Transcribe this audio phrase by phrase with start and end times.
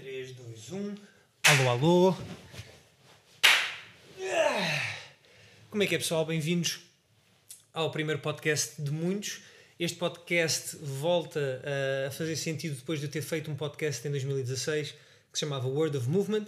[0.00, 0.94] 3, 2, 1.
[1.44, 2.16] Alô, alô.
[5.68, 6.24] Como é que é, pessoal?
[6.24, 6.80] Bem-vindos
[7.74, 9.42] ao primeiro podcast de muitos.
[9.78, 11.62] Este podcast volta
[12.06, 14.98] a fazer sentido depois de eu ter feito um podcast em 2016 que
[15.34, 16.46] se chamava Word of Movement.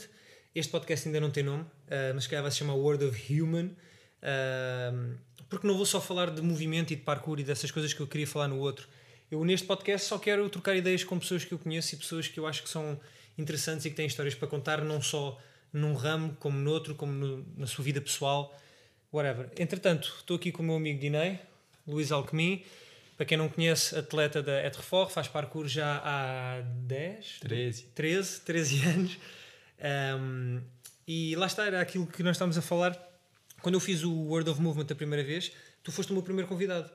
[0.54, 3.42] Este podcast ainda não tem nome, uh, mas se calhar vai se chamar Word of
[3.42, 5.18] Human, uh,
[5.50, 8.06] porque não vou só falar de movimento e de parkour e dessas coisas que eu
[8.06, 8.88] queria falar no outro.
[9.30, 12.40] Eu, neste podcast, só quero trocar ideias com pessoas que eu conheço e pessoas que
[12.40, 12.98] eu acho que são
[13.38, 15.38] interessantes e que têm histórias para contar, não só
[15.72, 18.56] num ramo, como noutro, como no, na sua vida pessoal,
[19.12, 19.50] whatever.
[19.56, 21.38] Entretanto, estou aqui com o meu amigo Dinei,
[21.86, 22.64] Luís Alquemi.
[23.16, 27.38] Para quem não conhece, atleta da Etrefort, faz parkour já há 10?
[27.40, 27.82] 13.
[27.94, 29.18] 13, 13 anos.
[30.18, 30.60] Um,
[31.06, 32.98] e lá está, era aquilo que nós estávamos a falar.
[33.60, 35.52] Quando eu fiz o World of Movement a primeira vez,
[35.82, 36.90] tu foste o meu primeiro convidado.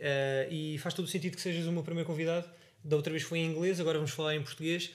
[0.00, 2.48] Uh, e faz todo o sentido que sejas o meu primeiro convidado.
[2.82, 4.90] Da outra vez foi em inglês, agora vamos falar em português.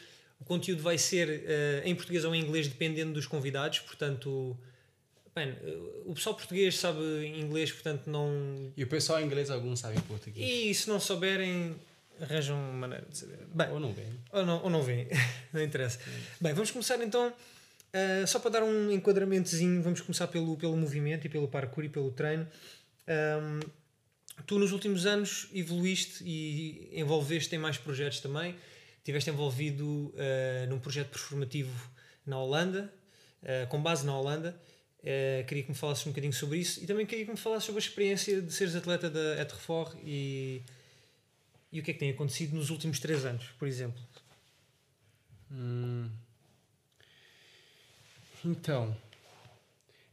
[0.45, 3.80] O conteúdo vai ser uh, em português ou em inglês, dependendo dos convidados.
[3.80, 4.56] Portanto,
[5.36, 5.56] bem,
[6.06, 8.72] o pessoal português sabe inglês, portanto não.
[8.78, 10.47] E o pessoal inglês, alguns sabem português.
[10.47, 11.75] E se não souberem,
[12.22, 13.39] arranjam maneira de saber.
[13.52, 14.05] Bem, ou não vêm.
[14.31, 15.08] Ou não, ou não vêm,
[15.52, 16.00] não interessa.
[16.39, 17.30] Bem, vamos começar então.
[17.30, 21.89] Uh, só para dar um enquadramentozinho, vamos começar pelo, pelo movimento e pelo parkour e
[21.89, 22.48] pelo treino.
[23.08, 23.59] Um,
[24.45, 28.55] tu nos últimos anos evoluíste e envolveste em mais projetos também.
[29.06, 31.92] Estiveste envolvido uh, num projeto performativo
[32.25, 32.92] na Holanda,
[33.44, 34.59] uh, com base na Holanda.
[34.98, 37.66] Uh, queria que me falasses um bocadinho sobre isso e também queria que me falasses
[37.66, 40.64] sobre a experiência de seres atleta da Etrefort e,
[41.72, 44.02] e o que é que tem acontecido nos últimos três anos, por exemplo.
[45.52, 46.09] Hum.
[48.44, 48.98] Então,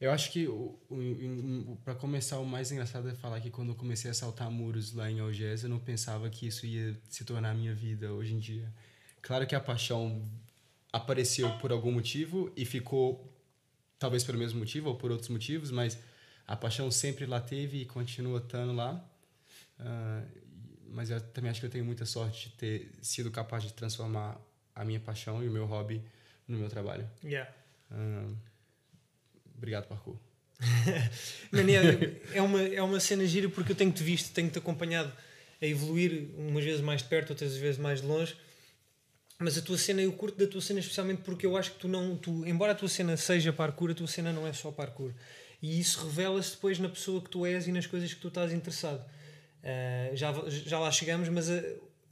[0.03, 0.49] eu acho que
[1.85, 5.09] para começar o mais engraçado é falar que quando eu comecei a saltar muros lá
[5.09, 8.41] em Algés, eu não pensava que isso ia se tornar a minha vida hoje em
[8.41, 8.69] dia.
[9.21, 10.29] Claro que a paixão
[10.93, 13.33] apareceu por algum motivo e ficou
[13.97, 15.97] talvez pelo mesmo motivo ou por outros motivos, mas
[16.49, 19.09] a paixão sempre lá teve e continua estando lá.
[19.79, 20.27] Uh,
[20.89, 24.37] mas eu também acho que eu tenho muita sorte de ter sido capaz de transformar
[24.75, 26.03] a minha paixão e o meu hobby
[26.49, 27.09] no meu trabalho.
[27.23, 27.49] Yeah.
[27.89, 28.37] Uh,
[29.63, 30.17] obrigado, parkour.
[31.53, 35.13] é, é, uma, é uma cena gira porque eu tenho-te visto, tenho-te acompanhado
[35.61, 38.37] a evoluir umas vezes mais de perto, outras vezes mais de longe.
[39.39, 41.89] Mas a tua cena, eu curto da tua cena especialmente porque eu acho que tu
[41.89, 45.13] não, tu, embora a tua cena seja parkour, a tua cena não é só parkour.
[45.61, 48.53] E isso revela-se depois na pessoa que tu és e nas coisas que tu estás
[48.53, 49.05] interessado.
[49.63, 51.63] Uh, já, já lá chegamos, mas a,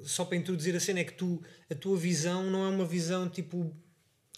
[0.00, 3.28] só para introduzir a cena é que tu, a tua visão não é uma visão
[3.28, 3.74] tipo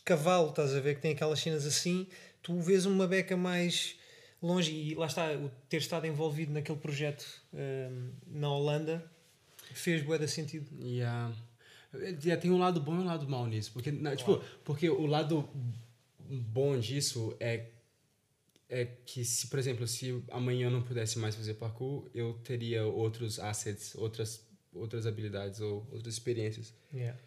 [0.05, 0.97] cavalo, estás a ver?
[0.97, 2.07] Que tem aquelas cenas assim,
[2.43, 3.97] tu vês uma beca mais
[4.43, 9.05] longe e lá está, o ter estado envolvido naquele projeto uh, na Holanda
[9.73, 10.67] fez bué de sentido.
[10.85, 11.33] Yeah.
[12.25, 12.37] yeah.
[12.37, 13.71] Tem um lado bom e um lado mau nisso.
[13.73, 15.49] Porque, na, tipo, porque o lado
[16.29, 17.67] bom disso é
[18.69, 22.87] é que se, por exemplo, se amanhã eu não pudesse mais fazer parkour, eu teria
[22.87, 26.73] outros assets, outras outras habilidades ou outras experiências.
[26.93, 27.19] Yeah.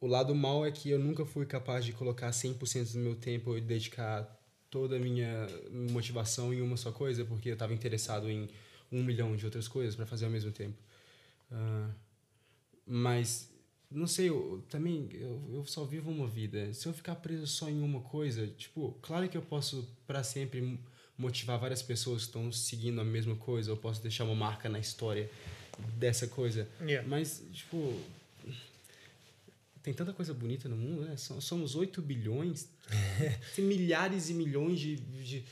[0.00, 3.56] O lado mal é que eu nunca fui capaz de colocar 100% do meu tempo
[3.56, 4.33] e dedicar
[4.74, 8.48] toda a minha motivação em uma só coisa, porque eu estava interessado em
[8.90, 10.76] um milhão de outras coisas para fazer ao mesmo tempo.
[11.48, 11.94] Uh,
[12.84, 13.48] mas,
[13.88, 16.74] não sei, eu, também eu, eu só vivo uma vida.
[16.74, 20.76] Se eu ficar preso só em uma coisa, tipo, claro que eu posso para sempre
[21.16, 24.80] motivar várias pessoas que estão seguindo a mesma coisa, eu posso deixar uma marca na
[24.80, 25.30] história
[25.96, 26.68] dessa coisa.
[26.80, 27.08] Yeah.
[27.08, 27.96] Mas, tipo,
[29.84, 31.14] tem tanta coisa bonita no mundo, né?
[31.18, 32.70] Somos 8 bilhões,
[33.54, 35.44] tem milhares e milhões de, de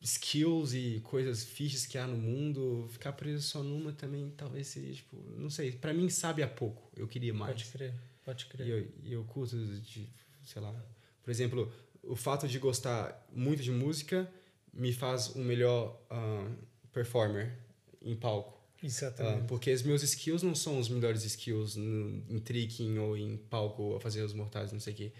[0.00, 2.88] skills e coisas fichas que há no mundo.
[2.92, 6.88] Ficar preso só numa também talvez seja, tipo, não sei, para mim sabe a pouco.
[6.96, 7.54] Eu queria mais.
[7.54, 8.66] Pode crer, pode crer.
[8.68, 10.08] E eu, e eu curto de,
[10.44, 10.72] sei lá,
[11.20, 11.72] por exemplo,
[12.04, 14.30] o fato de gostar muito de música
[14.72, 16.56] me faz um melhor uh,
[16.92, 17.58] performer
[18.00, 18.63] em palco.
[18.84, 19.42] Exatamente.
[19.42, 23.36] Uh, porque os meus skills não são os melhores skills no, em tricking ou em
[23.36, 25.12] palco ou fazer os mortais, não sei o quê.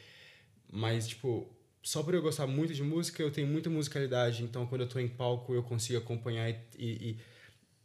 [0.70, 1.50] Mas, tipo,
[1.82, 4.42] só por eu gostar muito de música, eu tenho muita musicalidade.
[4.42, 7.18] Então, quando eu estou em palco, eu consigo acompanhar e, e,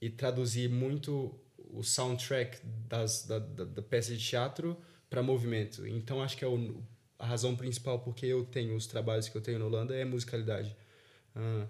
[0.01, 1.33] e traduzir muito
[1.71, 4.75] o soundtrack das, da, da, da peça de teatro
[5.09, 5.87] para movimento.
[5.87, 6.83] Então, acho que é o,
[7.17, 10.75] a razão principal porque eu tenho os trabalhos que eu tenho na Holanda é musicalidade.
[11.35, 11.67] Uh,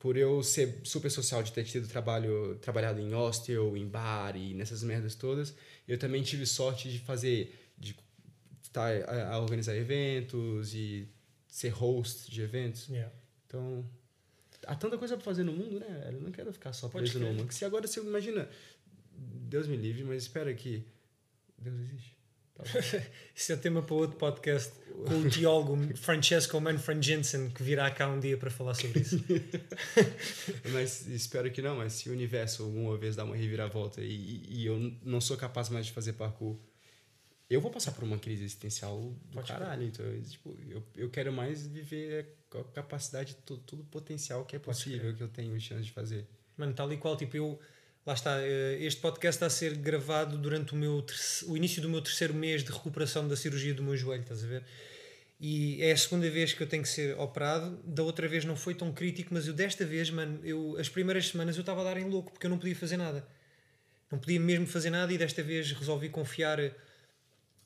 [0.00, 4.54] por eu ser super social, de ter tido trabalho, trabalhado em hostel, em bar e
[4.54, 5.54] nessas merdas todas,
[5.86, 7.94] eu também tive sorte de fazer, de
[8.62, 11.06] estar a, a organizar eventos e
[11.46, 12.88] ser host de eventos.
[12.88, 13.12] Yeah.
[13.46, 13.84] Então,
[14.66, 16.04] há tanta coisa para fazer no mundo, né?
[16.06, 17.34] Eu não quero ficar só preso numa.
[17.34, 18.48] Porque se agora, se imagina,
[19.12, 20.82] Deus me livre, mas espera que
[21.58, 22.16] Deus existe.
[23.34, 24.72] Isso é tema para outro podcast
[25.06, 29.24] com o teólogo Francesco Manfrangensen que virá cá um dia para falar sobre isso.
[30.72, 34.66] mas espero que não, mas se o universo alguma vez dá uma reviravolta e, e
[34.66, 36.56] eu não sou capaz mais de fazer parkour,
[37.48, 39.84] eu vou passar por uma crise existencial do Pode caralho.
[39.84, 44.58] Então, tipo, eu, eu quero mais viver a capacidade, todo, todo o potencial que é
[44.58, 46.28] possível que eu tenho chance de fazer.
[46.56, 47.58] Mano, tal e qual, tipo, eu
[48.10, 51.04] lá está, eh, este podcast está a ser gravado durante o, meu
[51.46, 54.46] o início do meu terceiro mês de recuperação da cirurgia do meu joelho, estás a
[54.48, 54.64] ver?
[55.40, 57.80] E é a segunda vez que eu tenho que ser operado.
[57.84, 61.28] Da outra vez não foi tão crítico, mas eu desta vez, mano, eu, as primeiras
[61.28, 63.26] semanas eu estava a dar em louco porque eu não podia fazer nada.
[64.10, 66.58] Não podia mesmo fazer nada e desta vez resolvi confiar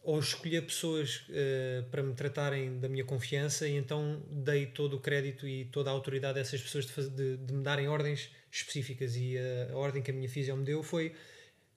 [0.03, 5.01] ou escolher pessoas uh, para me tratarem da minha confiança e então dei todo o
[5.01, 9.17] crédito e toda a autoridade a essas pessoas de, de, de me darem ordens específicas
[9.17, 11.15] e a, a, ordem que a minha fisio me deu foi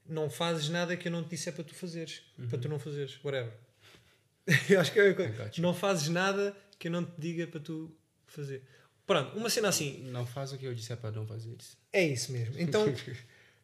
[0.07, 2.47] não fazes nada que eu não te disse é para tu fazeres, uhum.
[2.47, 3.53] para tu não fazeres, whatever.
[4.69, 7.93] eu acho que é não fazes nada que eu não te diga para tu
[8.27, 8.63] fazer.
[9.05, 10.03] Pronto, uma cena assim.
[10.11, 11.77] Não faz o que eu disse é para não fazeres.
[11.91, 12.55] É isso mesmo.
[12.59, 12.85] Então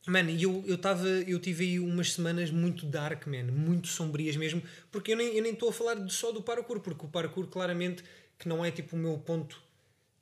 [0.06, 4.62] Mano, eu, eu, tava, eu tive aí umas semanas muito dark, man, muito sombrias mesmo,
[4.92, 8.04] porque eu nem estou a falar só do parkour, porque o parkour claramente
[8.38, 9.64] que não é tipo o meu ponto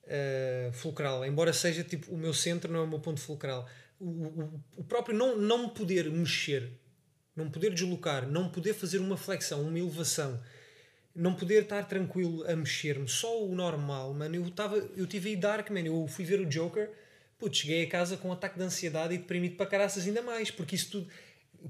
[0.03, 3.67] uh, fulcral, embora seja tipo o meu centro, não é o meu ponto fulcral.
[3.99, 6.71] O, o, o próprio não, não poder mexer,
[7.35, 10.41] não poder deslocar, não poder fazer uma flexão, uma elevação,
[11.15, 15.35] não poder estar tranquilo a mexer-me, só o normal, mano, eu, tava, eu tive aí
[15.35, 16.89] dark, man, eu fui ver o Joker
[17.41, 20.51] Putz, cheguei a casa com um ataque de ansiedade e deprimido para caraças ainda mais,
[20.51, 21.07] porque isso tudo,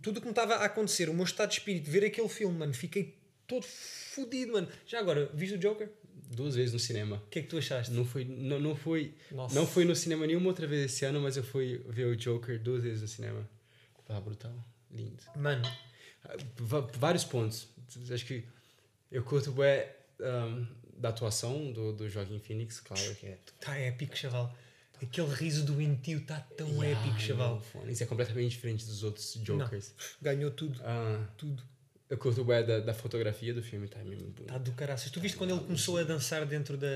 [0.02, 2.74] tudo que me estava a acontecer, o meu estado de espírito, ver aquele filme, mano,
[2.74, 3.18] fiquei
[3.48, 4.68] todo fodido, mano.
[4.86, 5.90] Já agora, viste o Joker?
[6.32, 7.18] Duas vezes no cinema.
[7.18, 7.92] O que é que tu achaste?
[7.92, 9.14] Não foi, não, não foi,
[9.54, 12.58] não foi no cinema nenhuma outra vez esse ano, mas eu fui ver o Joker
[12.58, 13.50] duas vezes no cinema.
[14.06, 14.54] Tava brutal,
[14.90, 15.22] lindo.
[15.36, 15.64] Mano,
[16.98, 17.68] vários pontos.
[18.10, 18.46] Acho que
[19.12, 19.86] eu curto bem
[20.22, 20.66] um,
[20.98, 23.38] da atuação do, do Joaquim Phoenix, claro que é.
[23.60, 24.56] Tá épico, chaval.
[25.02, 27.62] Aquele riso do Intio está tão yeah, épico, chaval.
[27.88, 29.90] Isso é completamente diferente dos outros Jokers.
[29.98, 30.80] Não, ganhou tudo.
[30.84, 31.64] Ah, tudo.
[32.12, 35.10] Eu curto bem da, da fotografia do filme, tá mesmo Tá do caraças.
[35.10, 36.88] Tu viste quando ele começou a dançar dentro da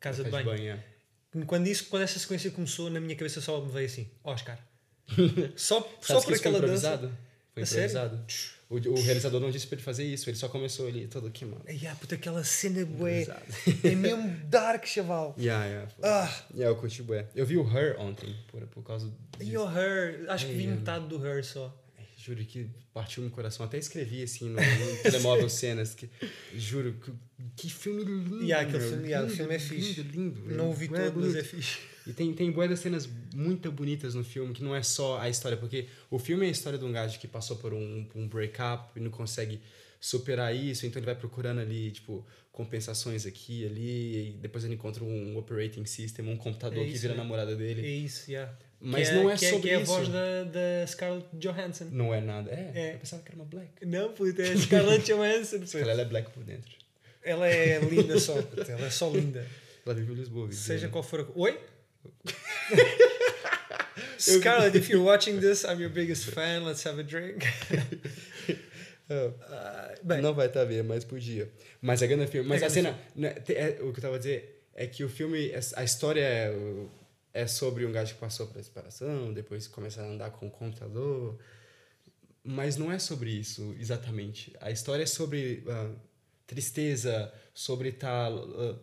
[0.00, 0.44] casa de banho?
[0.44, 1.44] De banho é.
[1.46, 4.58] quando, isso, quando essa sequência começou, na minha cabeça só me veio assim: Oscar.
[5.54, 6.98] só só por aquela dança.
[7.54, 8.26] Foi improvisado.
[8.68, 11.62] O, o, realizador não disse para ele fazer isso, ele só começou ali todo queimado.
[11.66, 13.26] Ai, ah, puta, aquela cena bué.
[13.84, 15.34] é mesmo dark, chaval.
[15.38, 15.92] Yeah, yeah.
[16.02, 16.42] Ah.
[16.52, 17.28] Yeah, eu curti bué.
[17.34, 19.08] Eu vi o Her ontem, por, por causa
[19.40, 21.72] E o Her, acho que vi metade do Her só.
[22.28, 23.64] Juro que partiu meu coração.
[23.64, 25.94] Até escrevi assim no, no telemóvel cenas.
[25.94, 26.10] Que,
[26.54, 27.12] juro, que,
[27.56, 28.42] que filme lindo.
[28.42, 30.02] Yeah, aquele filme, yeah, lindo, o filme é fixe.
[30.02, 30.54] Lindo, lindo.
[30.54, 31.78] Não ouvi todo, mas é fixe.
[32.06, 35.56] E tem, tem boas cenas muito bonitas no filme, que não é só a história,
[35.56, 38.90] porque o filme é a história de um gajo que passou por um, um break-up
[38.98, 39.60] e não consegue
[40.00, 45.04] superar isso, então ele vai procurando ali, tipo, compensações aqui ali, e depois ele encontra
[45.04, 47.84] um operating system, um computador é isso, que vira a namorada dele.
[47.84, 48.56] É isso, yeah.
[48.80, 51.88] Mas é, não é que sobre é, que é a voz da, da Scarlett Johansson.
[51.90, 52.50] Não é nada.
[52.50, 52.94] É, é.
[52.94, 53.84] eu pensava que era uma black.
[53.84, 55.78] Não, puta, é a Scarlett Johansson.
[55.78, 56.70] ela é black por dentro.
[57.22, 58.38] Ela é linda só,
[58.68, 59.44] ela é só linda.
[59.84, 60.52] Ela vive em Lisboa.
[60.52, 61.26] Seja qual for a...
[61.34, 61.58] Oi?
[64.18, 66.64] Scarlett, if you're watching this, I'm your biggest fan.
[66.64, 67.44] Let's have a drink.
[69.08, 69.32] Uh,
[70.02, 71.48] bem, não vai estar tá vendo, mas podia.
[71.80, 72.48] Mas é grande filme.
[72.48, 72.98] Mas é a cena.
[73.14, 75.52] Né, é, o que eu tava a dizer é que o filme.
[75.76, 76.54] A história é,
[77.40, 81.38] é sobre um gajo que passou pela separação, depois começa a andar com o computador.
[82.42, 84.54] Mas não é sobre isso exatamente.
[84.60, 85.98] A história é sobre uh,
[86.46, 88.78] tristeza, sobre estar tá, uh,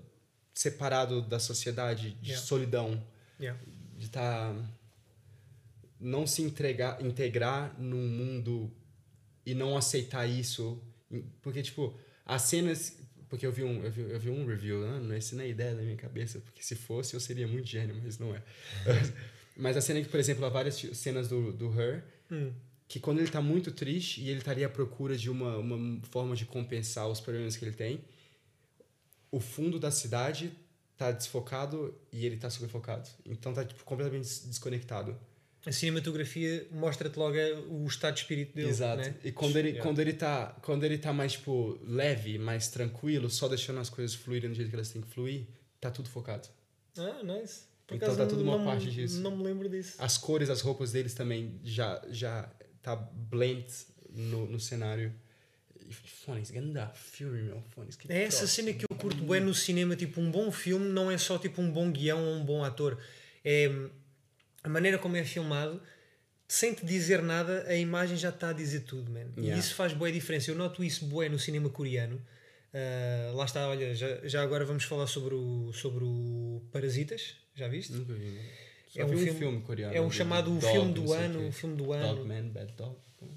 [0.53, 2.45] separado da sociedade, de yeah.
[2.45, 3.03] solidão
[3.39, 3.59] Yeah.
[3.97, 4.53] De estar.
[4.53, 4.69] Tá,
[5.99, 8.71] não se entregar, integrar num mundo
[9.45, 10.81] e não aceitar isso.
[11.41, 12.99] Porque, tipo, as cenas.
[13.35, 14.97] Porque eu vi um, eu vi, eu vi um review, né?
[15.03, 17.99] não é isso na ideia da minha cabeça, porque se fosse eu seria muito gênio,
[18.01, 18.41] mas não é.
[19.57, 22.01] mas a cena que, por exemplo, há várias cenas do, do Her,
[22.31, 22.53] hum.
[22.87, 26.33] que quando ele está muito triste e ele estaria à procura de uma, uma forma
[26.33, 27.99] de compensar os problemas que ele tem,
[29.29, 30.53] o fundo da cidade
[30.95, 33.09] tá desfocado e ele tá superfocado.
[33.25, 35.19] Então tá tipo, completamente desconectado.
[35.65, 37.35] A cinematografia mostra-te logo
[37.69, 38.69] o estado de espírito dele.
[38.69, 39.01] Exato.
[39.01, 39.15] Né?
[39.23, 39.83] E quando ele, yeah.
[39.83, 44.15] quando, ele tá, quando ele tá mais tipo, leve, mais tranquilo, só deixando as coisas
[44.15, 45.47] fluírem do jeito que elas têm que fluir,
[45.81, 46.47] tá tudo focado.
[46.97, 47.63] Ah, nice.
[47.87, 49.19] Por então tá tudo uma não, parte disso.
[49.21, 49.95] Não me lembro disso.
[49.97, 52.47] As cores, as roupas deles também já, já
[52.81, 53.65] tá blend
[54.11, 55.13] no, no cenário.
[55.89, 57.61] Fones, grande filme, meu.
[57.69, 59.95] Fones, é essa cena que eu curto bem no cinema.
[59.95, 62.99] Tipo, um bom filme não é só tipo um bom guião ou um bom ator.
[63.43, 63.69] É
[64.65, 65.81] a maneira como é filmado.
[66.47, 69.27] sem te dizer nada, a imagem já está a dizer tudo, man.
[69.37, 69.55] Yeah.
[69.55, 70.51] E isso faz boa diferença.
[70.51, 72.21] Eu noto isso bué no cinema coreano.
[72.73, 77.35] Uh, lá está, olha, já, já agora vamos falar sobre o, sobre o Parasitas.
[77.55, 77.93] Já viste?
[77.93, 78.25] Nunca vi.
[78.25, 78.41] né?
[78.95, 79.93] É um filme- filme coreano.
[79.95, 81.47] É de chamado dog, filme do o ano.
[81.47, 82.15] O filme do ano.
[82.15, 82.95] Dog Man, Bad Dog.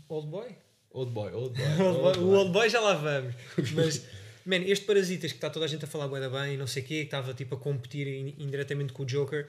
[0.08, 0.56] Old Boy?
[0.90, 1.66] Old Boy, Old Boy.
[1.86, 3.34] Old Boy- o Old Boy já lá vamos.
[3.74, 4.04] Mas,
[4.44, 6.66] man, este Parasitas que está toda a gente a falar bué da bem e não
[6.66, 9.46] sei o quê, que estava tipo a competir in- indiretamente com o Joker.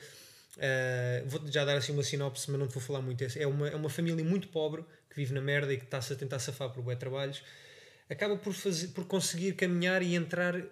[0.59, 3.23] Uh, Vou-te já dar assim uma sinopse, mas não te vou falar muito.
[3.23, 6.15] É uma, é uma família muito pobre que vive na merda e que está-se a
[6.15, 7.43] tentar safar por bué trabalhos.
[8.09, 10.65] Acaba por, fazer, por conseguir caminhar e entrar uh,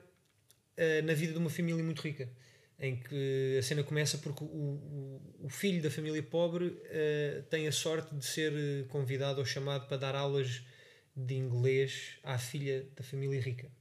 [1.03, 2.29] na vida de uma família muito rica.
[2.79, 7.67] Em que a cena começa porque o, o, o filho da família pobre uh, tem
[7.67, 10.61] a sorte de ser convidado ou chamado para dar aulas
[11.15, 13.71] de inglês à filha da família rica.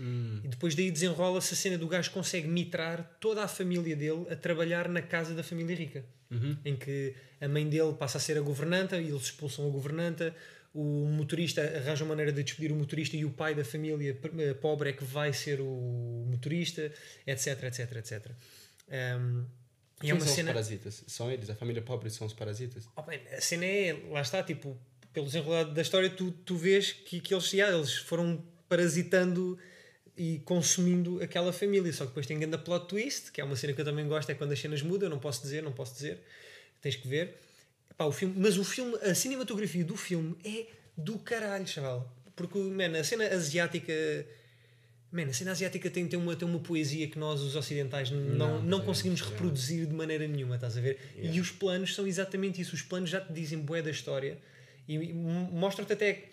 [0.00, 0.40] Hum.
[0.42, 4.36] E depois daí desenrola-se a cena do gajo consegue mitrar toda a família dele a
[4.36, 6.02] trabalhar na casa da família rica.
[6.30, 6.56] Uhum.
[6.64, 10.34] Em que a mãe dele passa a ser a governanta e eles expulsam a governanta.
[10.72, 14.54] O motorista arranja uma maneira de despedir o motorista e o pai da família eh,
[14.54, 16.90] pobre é que vai ser o motorista,
[17.26, 18.30] etc, etc, etc.
[18.88, 19.44] Um,
[19.98, 20.50] e Quem é uma são cena.
[20.50, 21.04] os parasitas?
[21.08, 21.50] São eles?
[21.50, 22.88] A família pobre são os parasitas?
[22.96, 24.78] Oh, bem, a cena é, lá está, tipo,
[25.12, 29.58] pelo desenrolado da história, tu, tu vês que, que eles, já, eles foram parasitando
[30.20, 31.90] e consumindo aquela família.
[31.94, 34.28] Só que depois tem grande plot twist, que é uma cena que eu também gosto,
[34.28, 36.18] é quando as cenas mudam, eu não posso dizer, não posso dizer,
[36.82, 37.38] tens que ver.
[37.90, 42.14] Epá, o filme, mas o filme, a cinematografia do filme é do caralho, chaval.
[42.36, 43.94] Porque, man, a cena asiática.
[45.10, 48.20] Man, a cena asiática tem, tem, uma, tem uma poesia que nós, os ocidentais, não,
[48.20, 51.00] Não, não, conseguimos reproduzir de maneira nenhuma, estás a ver?
[51.16, 51.34] Yeah.
[51.34, 52.74] E os planos são exatamente isso.
[52.74, 54.38] Os planos já te dizem bué da história
[54.86, 56.29] e e mostram-te até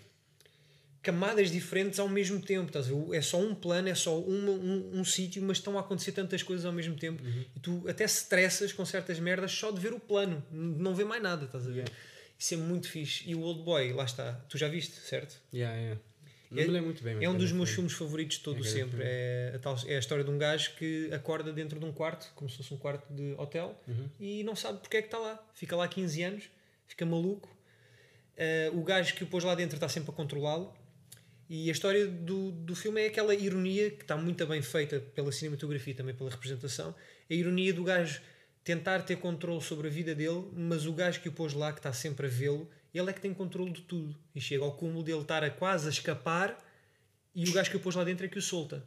[1.07, 2.67] camadas diferentes ao mesmo tempo.
[2.67, 2.87] Estás?
[3.13, 6.43] É só um plano, é só uma, um, um sítio, mas estão a acontecer tantas
[6.43, 7.23] coisas ao mesmo tempo.
[7.23, 7.45] Uhum.
[7.55, 11.05] E tu até se estressas com certas merdas só de ver o plano, não ver
[11.05, 11.89] mais nada, estás a ver?
[12.37, 13.23] Isso é muito fixe.
[13.27, 14.33] E o Old Boy, lá está.
[14.49, 15.39] Tu já viste, certo?
[15.53, 16.01] Yeah, yeah.
[16.51, 17.23] Não É- me muito bem.
[17.23, 17.89] É um dos meus filme.
[17.89, 18.99] filmes favoritos de todo É sempre.
[19.03, 22.31] É a, tal, é a história de um gajo que acorda dentro de um quarto,
[22.35, 24.09] como se fosse um quarto de hotel, Uhum.
[24.19, 25.41] e não sabe porque é que está lá.
[25.53, 26.43] Fica lá 15 anos,
[26.87, 27.49] fica maluco.
[28.37, 30.73] Eh, o gajo que o pôs lá dentro está sempre a controlá-lo.
[31.49, 35.31] E a história do, do filme é aquela ironia que está muito bem feita pela
[35.31, 36.93] cinematografia e também pela representação.
[37.29, 38.21] A ironia do gajo
[38.63, 41.79] tentar ter controle sobre a vida dele, mas o gajo que o pôs lá, que
[41.79, 44.15] está sempre a vê-lo, ele é que tem controle de tudo.
[44.35, 46.57] E chega ao cúmulo dele estar a quase a escapar
[47.33, 48.83] e o gajo que o pôs lá dentro é que o solta.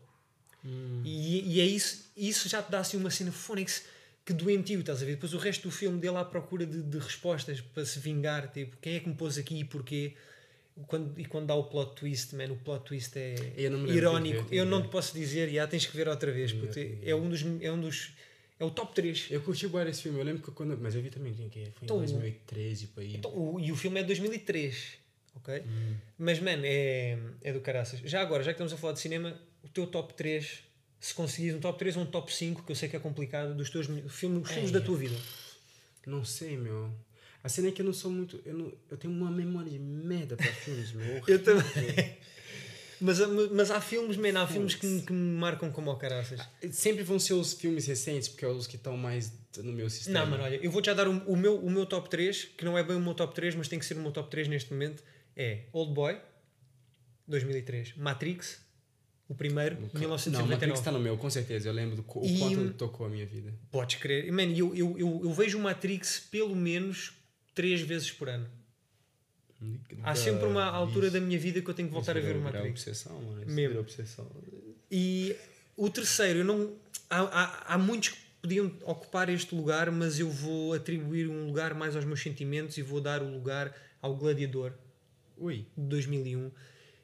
[1.05, 3.87] E, e é isso, isso já te dá assim uma cena fónix
[4.25, 5.13] que doentio, estás a ver?
[5.13, 8.77] Depois o resto do filme dele à procura de, de respostas para se vingar, tipo,
[8.77, 10.15] quem é que me pôs aqui e porquê?
[10.87, 14.47] Quando, e quando dá o plot twist, man, o plot twist é Eu irónico.
[14.53, 14.89] Eu não ver.
[14.89, 17.45] te posso dizer, já tens que ver outra vez, porque que é um dos.
[17.61, 18.13] É um dos
[18.59, 19.29] é o top 3.
[19.31, 20.77] Eu curti bué esse filme, eu lembro que quando.
[20.79, 21.65] Mas eu vi também quem que é.
[21.65, 23.17] Foi em Então, 2013 por aí.
[23.17, 24.95] Então, o- e o filme é de 2003,
[25.37, 25.61] ok?
[25.67, 25.95] Hum.
[26.19, 28.01] Mas, man, é, é do caraças.
[28.05, 30.59] Já agora, já que estamos a falar de cinema, o teu top 3,
[31.01, 33.55] se conseguires um top 3 ou um top 5, que eu sei que é complicado,
[33.55, 34.05] dos teus filmes,
[34.45, 34.73] os filmes É.
[34.73, 35.17] da tua vida.
[36.07, 36.91] Não sei, meu.
[37.43, 38.41] A cena é que eu não sou muito.
[38.45, 41.23] Eu, não, eu tenho uma memória de merda pra filmes, meu.
[41.27, 42.17] Eu também.
[43.01, 43.19] mas,
[43.51, 46.39] mas há filmes, man, há filmes que, me- que me marcam como ao caraças.
[46.71, 50.21] Sempre vão ser os filmes recentes, porque é os que estão mais no meu sistema.
[50.21, 52.65] Não, mano, olha, eu vou-te já dar o, o meu, o meu top 3, que
[52.65, 54.47] não é bem o meu top 3, mas tem que ser o meu top 3
[54.49, 55.03] neste momento.
[55.35, 56.19] É Old Boy,
[57.27, 57.95] 2003.
[57.97, 58.61] Matrix,
[59.29, 60.83] o primeiro, Não, Matrix 1999.
[60.85, 61.69] tá no meu, com certeza.
[61.69, 63.55] Eu lembro do o E- quanto tocou a minha vida.
[63.71, 64.31] Podes crer.
[64.33, 67.13] Man, eu, eu, eu, eu vejo o Matrix pelo menos
[67.61, 68.49] três vezes por ano.
[70.03, 72.41] Há sempre uma altura da minha vida que eu tenho que voltar a ver o
[72.41, 72.71] Matrix.
[72.71, 73.43] Obsessão, mano.
[73.43, 73.79] Isso Mesmo.
[73.79, 74.31] obsessão.
[74.91, 75.37] E
[75.77, 76.73] o terceiro, eu não.
[77.11, 81.75] Há, há, há muitos que podiam ocupar este lugar, mas eu vou atribuir um lugar
[81.75, 84.73] mais aos meus sentimentos e vou dar o lugar ao Gladiador
[85.37, 85.67] Ui.
[85.77, 86.51] de 2001.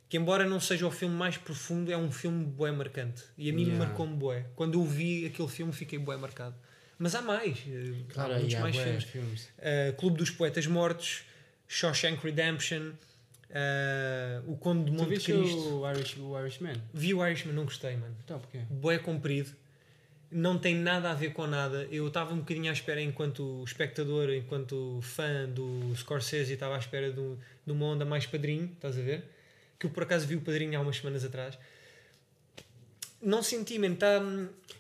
[0.09, 3.23] Que, embora não seja o filme mais profundo, é um filme bué marcante.
[3.37, 3.85] E a mim Yeah.
[3.85, 4.47] marcou-me bué.
[4.55, 6.57] Quando eu vi aquele filme, fiquei bué marcado.
[6.99, 7.59] Mas há mais.
[7.69, 9.05] eh, Claro, há muitos há mais filmes.
[9.05, 9.43] filmes.
[9.59, 11.25] Uh, Clube dos Poetas Mortos,
[11.69, 12.93] Shawshank Redemption,
[13.51, 15.81] uh, O Conde de Monte viste Cristo.
[15.81, 16.81] o, Irish, o Irishman?
[16.95, 18.17] Vi o Irishman, não gostei, mano.
[18.25, 18.61] Então, porquê?
[18.71, 19.51] Boé comprido,
[20.31, 21.87] não tem nada a ver com nada.
[21.91, 27.13] Eu estava um bocadinho à espera, enquanto espectador, enquanto fã do Scorsese, estava à espera
[27.13, 27.37] de, um-
[27.67, 29.23] de uma onda mais padrinho, estás a ver?
[29.79, 31.59] Que eu por acaso vi o padrinho há umas semanas atrás.
[33.21, 34.21] Não senti, man, tá.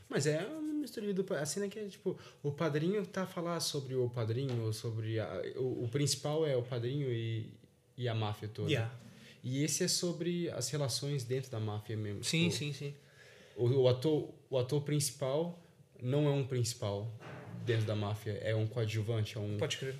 [0.08, 0.46] Mas é
[0.86, 1.34] mistura do.
[1.34, 2.16] A cena que é tipo.
[2.42, 5.18] O padrinho tá a falar sobre o padrinho, ou sobre.
[5.20, 7.52] A, o, o principal é o padrinho e,
[7.96, 8.70] e a máfia toda.
[8.70, 8.92] Yeah.
[9.42, 12.24] E esse é sobre as relações dentro da máfia mesmo.
[12.24, 12.94] Sim, Tipo, sim, sim.
[13.56, 15.58] O, o, ator, o ator principal
[16.02, 17.10] não é um principal.
[17.64, 19.56] dentro da máfia é um coadjuvante, é um,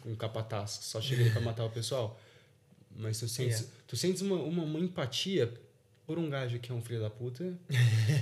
[0.07, 2.19] um capataz, só chega ali pra matar o pessoal.
[2.95, 3.77] Mas tu sentes, Yeah.
[3.87, 5.53] tu sentes uma, uma, uma empatia
[6.07, 7.59] por um gajo que é um filho da puta.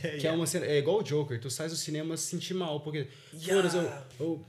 [0.00, 0.36] Que é Yeah.
[0.36, 0.66] uma cena.
[0.66, 3.08] É igual o Joker, tu sai do cinema se sentir mal, porque.
[3.34, 3.68] Yeah.
[3.68, 4.44] Foda-se, eu, eu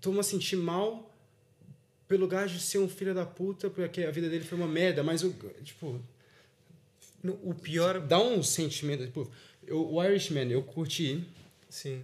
[0.00, 1.06] tô me sentir mal
[2.08, 5.22] pelo gajo ser um filho da puta, porque a vida dele foi uma merda, mas
[5.22, 5.32] eu,
[5.62, 6.00] tipo,
[7.22, 8.00] No- O pior.
[8.00, 9.04] dá um sentimento.
[9.04, 9.30] Tipo,
[9.66, 11.22] eu, o Irishman eu curti
[11.68, 12.02] Sim.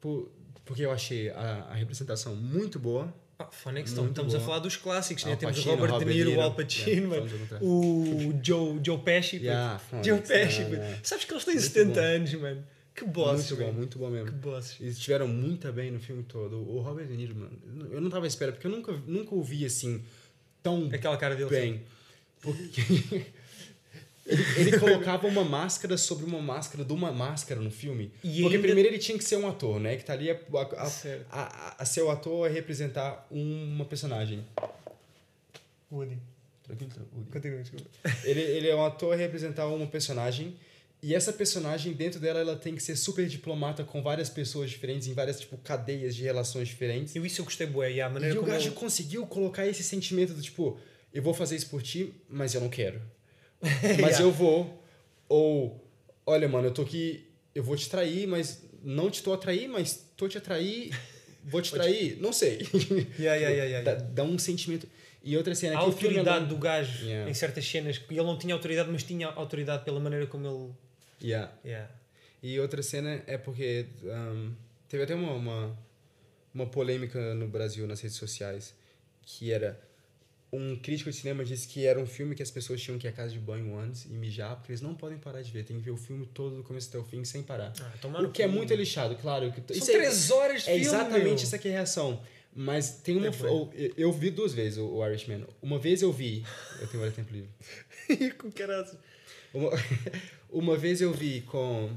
[0.00, 0.30] por,
[0.64, 3.14] porque eu achei a, a representação muito boa.
[3.40, 4.46] Ah, Phoenix, então, estamos a boa.
[4.48, 5.36] falar dos clássicos, né?
[5.36, 6.54] Temos Pacino, Robert, Robert De Niro, o Al.
[6.54, 9.36] Pacino, Yeah, o Joe, Joe Pesci.
[9.36, 10.98] Yeah, Joe Pesci, yeah, yeah.
[11.04, 12.00] Sabes que eles têm Muito 70 bom.
[12.06, 12.64] anos, mano.
[12.96, 13.78] Que bosses, muito bom, mano.
[13.78, 14.26] muito bom mesmo.
[14.26, 14.80] Que bosses.
[14.80, 16.56] Eles estiveram muito bem no filme todo.
[16.68, 17.56] O Robert De Niro, mano,
[17.92, 20.02] eu não tava à espera, porque eu nunca, nunca o vi assim
[20.60, 21.48] tão Aquela cara dele.
[21.48, 21.82] bem.
[22.42, 22.82] Porque
[24.28, 28.12] ele, ele colocava uma máscara sobre uma máscara de uma máscara no filme.
[28.22, 29.96] E porque primeiro ele tinha que ser um ator, né?
[29.96, 30.86] Que tá ali a, a, a,
[31.30, 34.44] a, a ser o ator é representar uma personagem.
[35.90, 36.18] Woody.
[36.62, 37.26] Tranquilo, tranquilo.
[37.32, 37.86] Continua, desculpa.
[38.24, 40.54] Ele, ele é um ator a representar uma personagem.
[41.00, 45.06] E essa personagem, dentro dela, ela tem que ser super diplomata com várias pessoas diferentes,
[45.06, 47.14] em várias, tipo, cadeias de relações diferentes.
[47.14, 49.64] Eu isso eu gostei bué, e a maneira E o como gajo ele- conseguiu colocar
[49.66, 50.76] esse sentimento do tipo,
[51.14, 53.00] eu vou fazer isso por ti, mas eu não quero.
[54.00, 54.82] Mas eu vou.
[55.28, 55.84] Ou,
[56.26, 59.68] olha, mano, eu tô aqui, eu vou te trair, mas não te tô a trair,
[59.68, 60.90] mas tô te a trair,
[61.44, 62.58] vou te trair, não sei.
[63.18, 64.88] Yeah, yeah, yeah, Dá, dá um sentimento.
[65.22, 68.38] E outra cena A é autoridade longo- do gajo em certas cenas, que ele não
[68.38, 71.28] tinha autoridade, mas tinha autoridade pela maneira como ele.
[71.30, 71.52] Yeah.
[71.64, 71.90] Yeah.
[72.42, 74.52] E outra cena é porque um,
[74.88, 75.78] teve até uma, uma,
[76.54, 78.74] uma polêmica no Brasil nas redes sociais
[79.22, 79.78] que era
[80.52, 83.10] um crítico de cinema disse que era um filme que as pessoas tinham que ir
[83.10, 85.76] à casa de banho antes e mijar porque eles não podem parar de ver, tem
[85.76, 87.72] que ver o filme todo do começo até o fim sem parar.
[87.80, 89.52] Ah, o que é muito lixado, claro.
[89.52, 90.86] Que, São isso é- três horas de é filme.
[90.86, 91.34] exatamente meu.
[91.34, 92.22] essa que é a reação.
[92.54, 93.26] Mas tem uma.
[93.26, 95.44] É, eu, eu vi duas vezes o, Irishman.
[95.62, 96.44] Uma vez eu vi.
[96.80, 97.50] Eu tenho hora tempo livre.
[98.38, 98.88] Com caralho.
[99.52, 99.70] Uma,
[100.50, 101.94] uma vez eu vi com.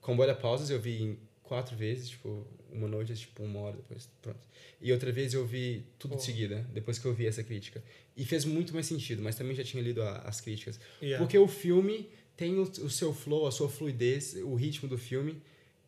[0.00, 4.08] Com boa pausas, eu vi em quatro vezes, tipo, uma noite, tipo, uma hora depois,
[4.22, 4.38] pronto.
[4.80, 6.22] E outra vez eu vi tudo de Pô.
[6.24, 7.82] seguida, depois que eu vi essa crítica.
[8.16, 10.78] E fez muito mais sentido, mas também já tinha lido a- as críticas.
[11.02, 11.18] Yeah.
[11.24, 15.42] Porque o filme tem o, o seu flow, a sua fluidez, o ritmo do filme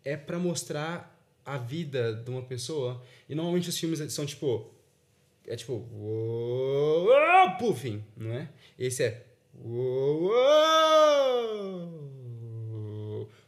[0.04, 1.10] é pra mostrar
[1.44, 3.02] a vida de uma pessoa.
[3.28, 4.70] E normalmente os filmes são tipo.
[5.46, 5.72] É tipo.
[5.92, 7.08] uou,
[7.58, 8.48] Puffing, não é?
[8.78, 9.26] Esse é.
[9.64, 12.12] uou, uou,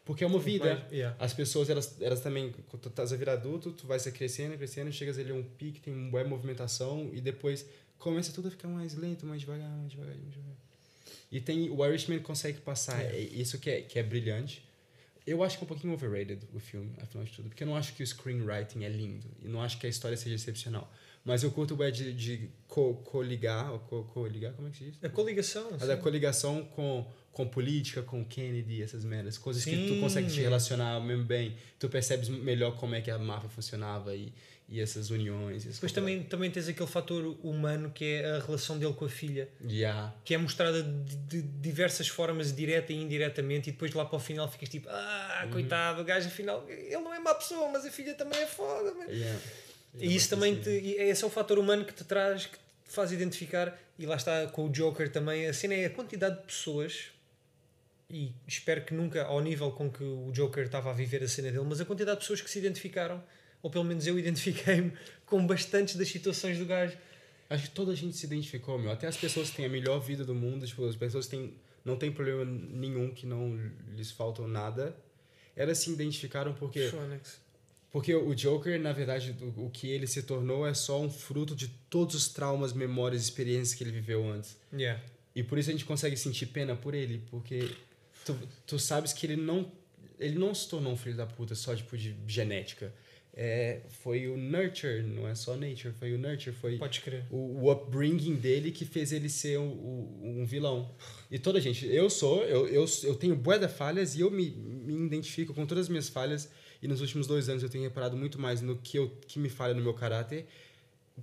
[0.05, 0.87] Porque é uma vida.
[0.93, 1.17] Yeah.
[1.19, 4.57] As pessoas, elas, elas também, quando tu estás a virar adulto, tu vai se crescendo,
[4.57, 7.65] crescendo, chegas ali a um pique, tem uma boa movimentação e depois
[7.99, 10.57] começa tudo a ficar mais lento, mais devagar, mais devagar, mais devagar.
[11.33, 13.17] E tem, o Irishman consegue passar, É.
[13.17, 14.63] é isso que é, que é brilhante.
[15.27, 17.75] Eu acho que é um pouquinho overrated o filme, afinal de tudo, porque eu não
[17.77, 20.93] acho que o screenwriting é lindo e não acho que a história seja excepcional.
[21.25, 24.99] Mas eu curto o de, de co- coligar, co- coligar, como é que se diz?
[25.03, 25.69] A coligação.
[25.81, 26.03] A da sim.
[26.03, 29.39] coligação com, com política, com Kennedy, essas merdas.
[29.39, 30.01] Coisas que tu Sim.
[30.01, 31.57] consegue te relacionar mesmo bem.
[31.79, 34.35] Tu percebes melhor como é que a máfia funcionava e,
[34.69, 35.65] e essas uniões.
[35.65, 39.49] Depois também, também tens aquele fator humano que é a relação dele com a filha,
[39.67, 40.15] Yeah.
[40.27, 44.21] que é mostrada de, de diversas formas, direta e indiretamente, e depois lá para o
[44.21, 45.51] final ficas tipo, ah, Uhum.
[45.53, 48.93] coitado, o gajo afinal, ele não é má pessoa, mas a filha também é foda,
[48.95, 49.11] mano.
[49.11, 49.41] Yeah.
[49.99, 53.13] E isso também, te, esse é o fator humano que te traz, que te faz
[53.13, 57.11] identificar, e lá está com o Joker também, a cena é a quantidade de pessoas,
[58.11, 61.51] e espero que nunca ao nível com que o Joker estava a viver a cena
[61.51, 63.23] dele, mas a quantidade de pessoas que se identificaram,
[63.63, 64.93] ou pelo menos eu identifiquei-me
[65.25, 66.97] com bastantes das situações do gajo.
[67.49, 68.91] Acho que toda a gente se identificou, meu.
[68.91, 71.55] Até as pessoas que têm a melhor vida do mundo, tipo, as pessoas que têm,
[71.85, 73.55] não têm problema nenhum, que não
[73.95, 74.97] lhes faltam nada.
[75.55, 76.89] Elas se identificaram porque.
[77.95, 81.69] Porque o Joker, na verdade, o, que ele se tornou é só um fruto de
[81.69, 84.59] todos os traumas, memórias, experiências que ele viveu antes.
[84.73, 85.01] Yeah.
[85.33, 87.71] E por isso a gente consegue sentir pena por ele, porque
[88.25, 89.71] tu, tu sabes que ele não
[90.19, 92.93] ele não se tornou um filho da puta só tipo de genética.
[93.33, 97.25] É, foi o nurture, não é só nature, foi o nurture, foi Podes crer.
[97.31, 100.93] o, o upbringing dele que fez ele ser um, um, um vilão.
[101.31, 104.33] E toda a gente, eu sou, eu, eu, eu tenho bué de falhas e eu
[104.33, 106.51] me, me identifico com todas as minhas falhas.
[106.85, 109.49] E nos últimos dois anos eu tenho reparado muito mais no que, eu, que me
[109.49, 110.47] falha no meu caráter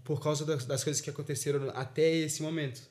[0.03, 2.81] por causa das, das coisas que aconteceram até esse momento.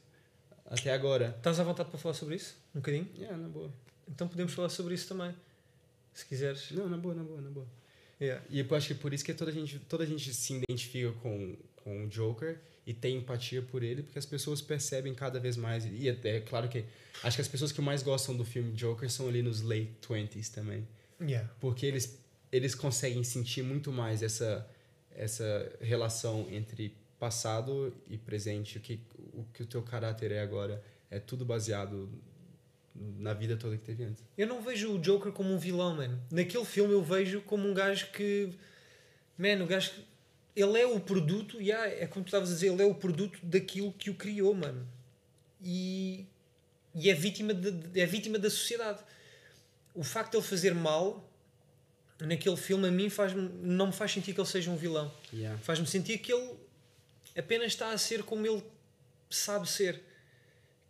[0.67, 1.35] Até agora.
[1.37, 2.57] Estás à vontade para falar sobre isso?
[2.73, 3.09] Um bocadinho?
[3.17, 3.73] Yeah, na boa.
[4.09, 5.35] Então podemos falar sobre isso também.
[6.15, 6.71] Se quiseres.
[6.71, 7.67] Não, na boa, na boa, na boa.
[8.21, 8.45] Yeah.
[8.49, 11.11] E eu acho que por isso que toda a gente, toda a gente se identifica
[11.23, 15.57] com, com o Joker e tem empatia por ele, porque as pessoas percebem cada vez
[15.57, 15.85] mais.
[15.87, 16.85] E é, é claro que
[17.25, 20.53] acho que as pessoas que mais gostam do filme Joker são ali nos late 20s
[20.53, 20.87] também.
[21.21, 21.51] Yeah.
[21.59, 22.21] Porque eles,
[22.53, 24.69] eles conseguem sentir muito mais essa,
[25.11, 29.01] essa relação entre passado e presente, o que
[29.35, 32.11] o que o teu caráter é agora, é tudo baseado
[32.95, 34.25] na vida toda que teve antes.
[34.37, 36.21] Eu não vejo o Joker como um vilão, mano.
[36.31, 38.51] Naquele filme eu vejo como um gajo que.
[39.39, 39.93] Mano, o gajo.
[40.55, 43.39] Ele é o produto, yeah, é como tu estavas a dizer, ele é o produto
[43.43, 44.87] daquilo que o criou, mano.
[45.63, 46.27] E.
[46.93, 49.01] E é vítima, de, é vítima da sociedade.
[49.95, 51.30] O facto de ele fazer mal
[52.21, 55.13] naquele filme a mim faz não me faz sentir que ele seja um vilão.
[55.33, 55.59] Yeah.
[55.63, 56.55] Faz-me sentir que ele
[57.37, 58.63] apenas está a ser como ele
[59.29, 60.01] sabe ser.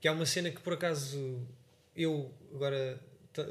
[0.00, 1.46] Que é uma cena que por acaso
[1.94, 2.98] eu agora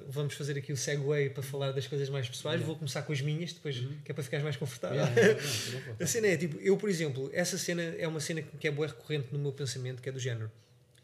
[0.07, 2.55] vamos fazer aqui o segue para falar das coisas mais pessoais.
[2.55, 2.67] Yeah.
[2.67, 3.97] Vou começar com as minhas, depois uhum.
[4.03, 4.97] que é para ficares mais confortável.
[4.97, 5.41] Yeah,
[5.99, 8.87] a cena é tipo, eu por exemplo, essa cena é uma cena que é boa
[8.87, 10.51] recorrente no meu pensamento, que é do género.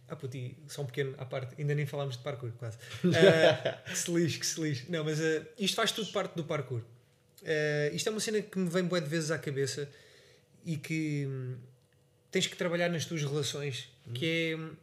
[0.08, 2.78] Ah, puti, só um pequeno à parte, ainda nem falámos de parkour, quase.
[3.04, 3.12] Uh,
[3.90, 4.86] que se lixe, que se lixe.
[4.90, 6.82] Não, mas uh, isto faz tudo parte do parkour.
[7.42, 9.90] Uh, isto é uma cena que me vem boa de vezes à cabeça
[10.64, 11.58] e que hum,
[12.32, 14.14] tens que trabalhar nas tuas relações, uhum.
[14.14, 14.76] que é hum,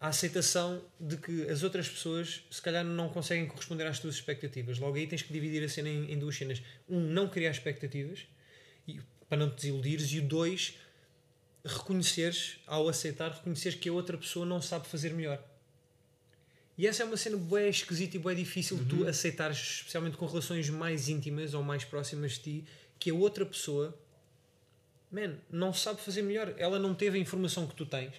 [0.00, 4.78] a aceitação de que as outras pessoas se calhar não conseguem corresponder às tuas expectativas.
[4.78, 6.62] Logo aí tens que dividir a cena em, em duas cenas.
[6.88, 8.26] Um, não criar expectativas
[8.88, 10.78] e, para não te desiludires, e o dois,
[11.64, 15.42] reconheceres, ao aceitar, reconheceres que a outra pessoa não sabe fazer melhor.
[16.76, 18.84] E essa é uma cena bem esquisita e bem difícil uhum.
[18.84, 22.64] de tu aceitares, especialmente com relações mais íntimas ou mais próximas de ti,
[22.98, 23.94] que a outra pessoa,
[25.10, 26.54] man, não sabe fazer melhor.
[26.56, 28.14] Ela não teve a informação que tu tens.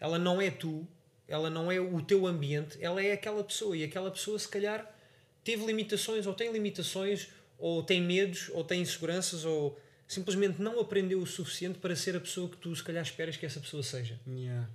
[0.00, 0.84] Ela não é tu.
[1.28, 2.76] Ela não é o teu ambiente.
[2.80, 3.76] Ela é aquela pessoa.
[3.76, 4.92] E aquela pessoa, se calhar,
[5.44, 11.20] teve limitações, ou tem limitações, ou tem medos, ou tem inseguranças, ou simplesmente não aprendeu
[11.20, 14.18] o suficiente para ser a pessoa que tu se calhar esperas que essa pessoa seja.
[14.26, 14.68] Yeah.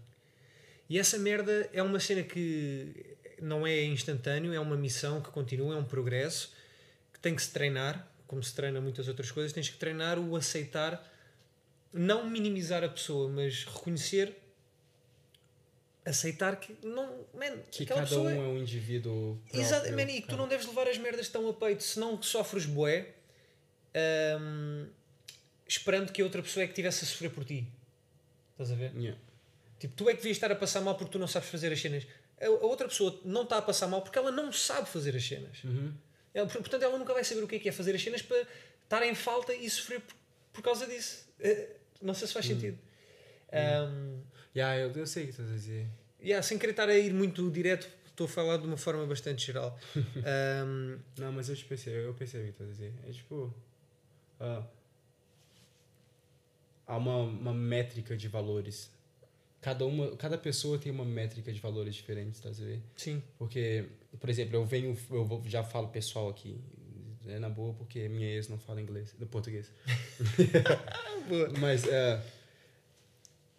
[0.89, 5.75] E essa merda é uma cena que não é instantâneo, é uma missão que continua,
[5.75, 6.53] é um progresso
[7.13, 10.35] que tem que se treinar, como se treina muitas outras coisas, tens que treinar o
[10.35, 11.01] aceitar,
[11.93, 14.35] não minimizar a pessoa, mas reconhecer
[16.03, 20.35] aceitar que não man, que cada pessoa um é um indivíduo exatamente e que tu
[20.35, 23.13] não deves levar as merdas tão a peito senão que sofres bué
[24.39, 24.87] um,
[25.71, 27.67] esperando que a outra pessoa é que estivesse a sofrer por ti.
[28.51, 28.93] Estás a ver?
[28.95, 29.19] Yeah.
[29.79, 31.79] Tipo, tu é que devias estar a passar mal porque tu não sabes fazer as
[31.79, 32.05] cenas.
[32.39, 35.25] A, a outra pessoa não está a passar mal porque ela não sabe fazer as
[35.25, 35.63] cenas.
[35.63, 35.93] Uhum.
[36.33, 38.45] Ela, portanto, ela nunca vai saber o que é, que é fazer as cenas para
[38.83, 40.15] estar em falta e sofrer por,
[40.53, 41.25] por causa disso.
[41.39, 42.55] Uh, não sei se faz uhum.
[42.55, 42.77] sentido.
[43.51, 44.21] Um,
[44.55, 45.87] yeah, eu, eu sei o que estás a dizer.
[46.21, 49.45] Yeah, sem querer estar a ir muito direto, estou a falar de uma forma bastante
[49.45, 49.77] geral.
[49.95, 52.93] um, não, mas eu percebo, eu percebo o que estás a dizer.
[53.07, 53.53] É tipo.
[54.39, 54.80] Uh,
[56.85, 58.91] há uma, uma métrica de valores.
[59.59, 62.81] Cada, uma, cada pessoa tem uma métrica de valores diferentes, tá ver?
[62.95, 63.21] Sim.
[63.37, 63.85] Porque,
[64.19, 66.59] por exemplo, eu venho, eu já falo pessoal aqui,
[67.27, 69.71] é na boa porque minha ex não fala inglês, português.
[71.59, 72.21] Mas uh,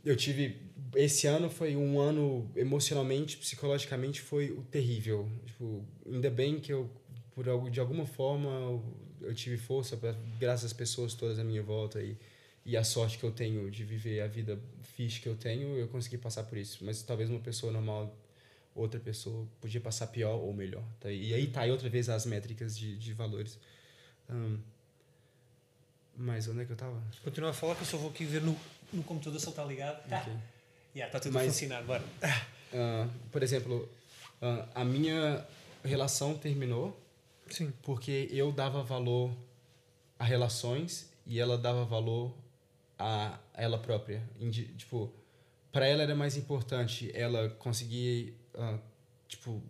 [0.04, 0.56] eu tive
[0.94, 5.28] esse ano foi um ano emocionalmente, psicologicamente foi terrível.
[5.46, 6.90] Tipo, ainda bem que eu
[7.34, 8.82] por de alguma forma
[9.20, 9.98] eu tive força
[10.38, 12.16] graças às pessoas todas à minha volta e
[12.64, 15.88] e a sorte que eu tenho de viver a vida fixe que eu tenho, eu
[15.88, 16.84] consegui passar por isso.
[16.84, 18.14] Mas talvez uma pessoa normal,
[18.74, 20.84] outra pessoa, podia passar pior ou melhor.
[21.00, 21.10] Tá?
[21.10, 23.58] E aí tá aí outra vez as métricas de, de valores.
[24.30, 24.58] Um,
[26.16, 27.02] mas onde é que eu tava?
[27.24, 28.56] Continua a falar que eu só vou aqui ver no,
[28.92, 30.08] no computador se ele está ligado.
[30.08, 30.20] Tá.
[30.20, 30.34] Okay.
[30.94, 32.04] Yeah, está tudo mas, a funcionar, bora.
[32.72, 33.88] Uh, por exemplo,
[34.40, 35.44] uh, a minha
[35.82, 36.96] relação terminou
[37.50, 37.72] Sim.
[37.82, 39.34] porque eu dava valor
[40.18, 42.32] a relações e ela dava valor
[43.02, 44.22] a ela própria.
[44.76, 45.12] Tipo,
[45.72, 48.78] para ela era mais importante ela conseguir, uh,
[49.26, 49.62] tipo,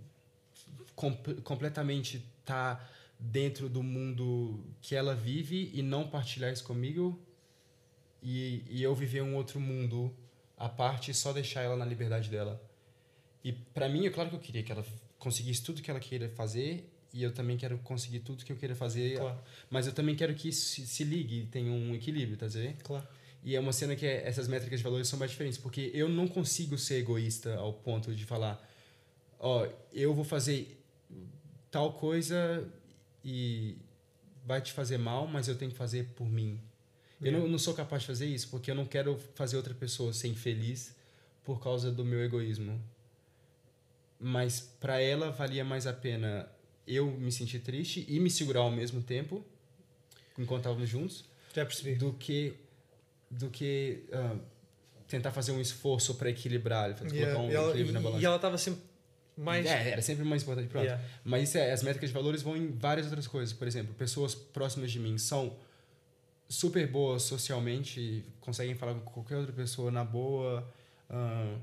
[0.95, 7.19] com, completamente estar tá dentro do mundo que ela vive e não partilhar isso comigo
[8.23, 10.15] e, e eu viver um outro mundo
[10.57, 12.61] à parte e só deixar ela na liberdade dela.
[13.43, 14.85] E para mim, é claro que eu queria que ela
[15.19, 18.75] conseguisse tudo que ela queria fazer e eu também quero conseguir tudo que eu queira
[18.75, 19.19] fazer.
[19.19, 19.39] Claro.
[19.71, 22.83] Mas eu também quero que isso se, se ligue e tenha um equilíbrio, tá vendo?
[22.83, 23.07] Claro.
[23.43, 26.09] E é uma cena que é, essas métricas de valores são mais diferentes, porque eu
[26.09, 28.63] não consigo ser egoísta ao ponto de falar,
[29.39, 30.81] ó, oh, eu vou fazer
[31.71, 32.69] tal coisa
[33.25, 33.77] e
[34.45, 36.61] vai te fazer mal, mas eu tenho que fazer por mim.
[37.21, 37.29] É.
[37.29, 40.13] Eu não, não sou capaz de fazer isso, porque eu não quero fazer outra pessoa
[40.13, 40.95] ser infeliz
[41.45, 42.81] por causa do meu egoísmo.
[44.19, 46.49] Mas para ela valia mais a pena
[46.87, 49.45] eu me sentir triste e me segurar ao mesmo tempo,
[50.39, 51.25] enquanto estávamos juntos.
[51.55, 51.95] Já percebi.
[51.97, 52.55] Do que,
[53.33, 54.39] do que uh,
[55.09, 57.33] tentar fazer um esforço para equilibrar, yeah.
[57.35, 58.23] colocar um ela, equilíbrio na balança.
[58.23, 58.83] E ela estava sempre
[59.37, 59.67] mais.
[59.67, 60.69] É, era sempre mais importante.
[60.69, 60.85] Pronto.
[60.85, 61.03] Yeah.
[61.25, 63.53] Mas isso é, as métricas de valores vão em várias outras coisas.
[63.53, 65.57] Por exemplo, pessoas próximas de mim são
[66.49, 70.69] super boas socialmente, conseguem falar com qualquer outra pessoa na boa,
[71.09, 71.59] uh,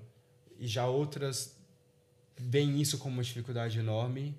[0.58, 1.56] e já outras
[2.36, 4.36] veem isso como uma dificuldade enorme,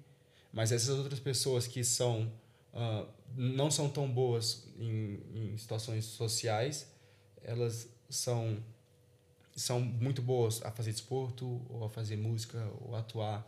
[0.53, 2.33] mas essas outras pessoas que são
[2.75, 6.90] uh, não são tão boas em, em situações sociais,
[7.43, 8.63] elas são
[9.55, 13.45] são muito boas a fazer desporto ou a fazer música ou atuar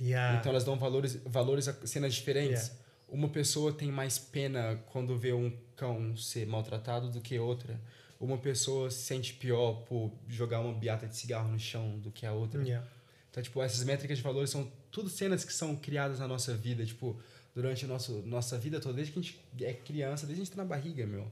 [0.00, 0.38] Yeah.
[0.38, 2.62] então elas dão valores, valores a cenas diferentes.
[2.62, 2.84] Yeah.
[3.08, 7.80] Uma pessoa tem mais pena quando vê um cão ser maltratado do que outra.
[8.18, 12.26] Uma pessoa se sente pior por jogar uma beata de cigarro no chão do que
[12.26, 12.62] a outra.
[12.62, 12.86] Yeah.
[13.30, 16.84] Então, tipo, essas métricas de valores são tudo cenas que são criadas na nossa vida,
[16.86, 17.20] tipo,
[17.54, 20.44] durante a nosso, nossa vida toda, desde que a gente é criança, desde que a
[20.44, 21.30] gente tá na barriga, meu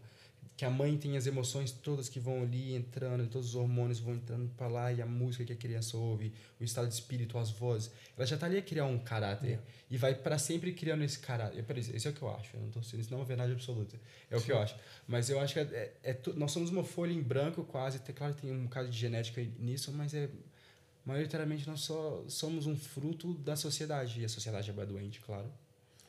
[0.57, 4.15] que a mãe tem as emoções todas que vão ali entrando, todos os hormônios vão
[4.15, 7.51] entrando para lá e a música que a criança ouve, o estado de espírito, as
[7.51, 9.67] vozes, ela já tá ali a criar um caráter Yeah.
[9.91, 11.63] e vai para sempre criando esse caráter.
[11.65, 12.57] Peraí, Isso é o que eu acho.
[12.57, 13.99] Eu não tô isso não é uma verdade absoluta.
[14.31, 14.77] É o que eu acho.
[15.07, 17.99] Mas eu acho que é, é, é nós somos uma folha em branco quase.
[17.99, 20.29] Claro que tem um bocado de genética nisso, mas é
[21.05, 25.51] maioritariamente nós só somos um fruto da sociedade e a sociedade é doente, claro.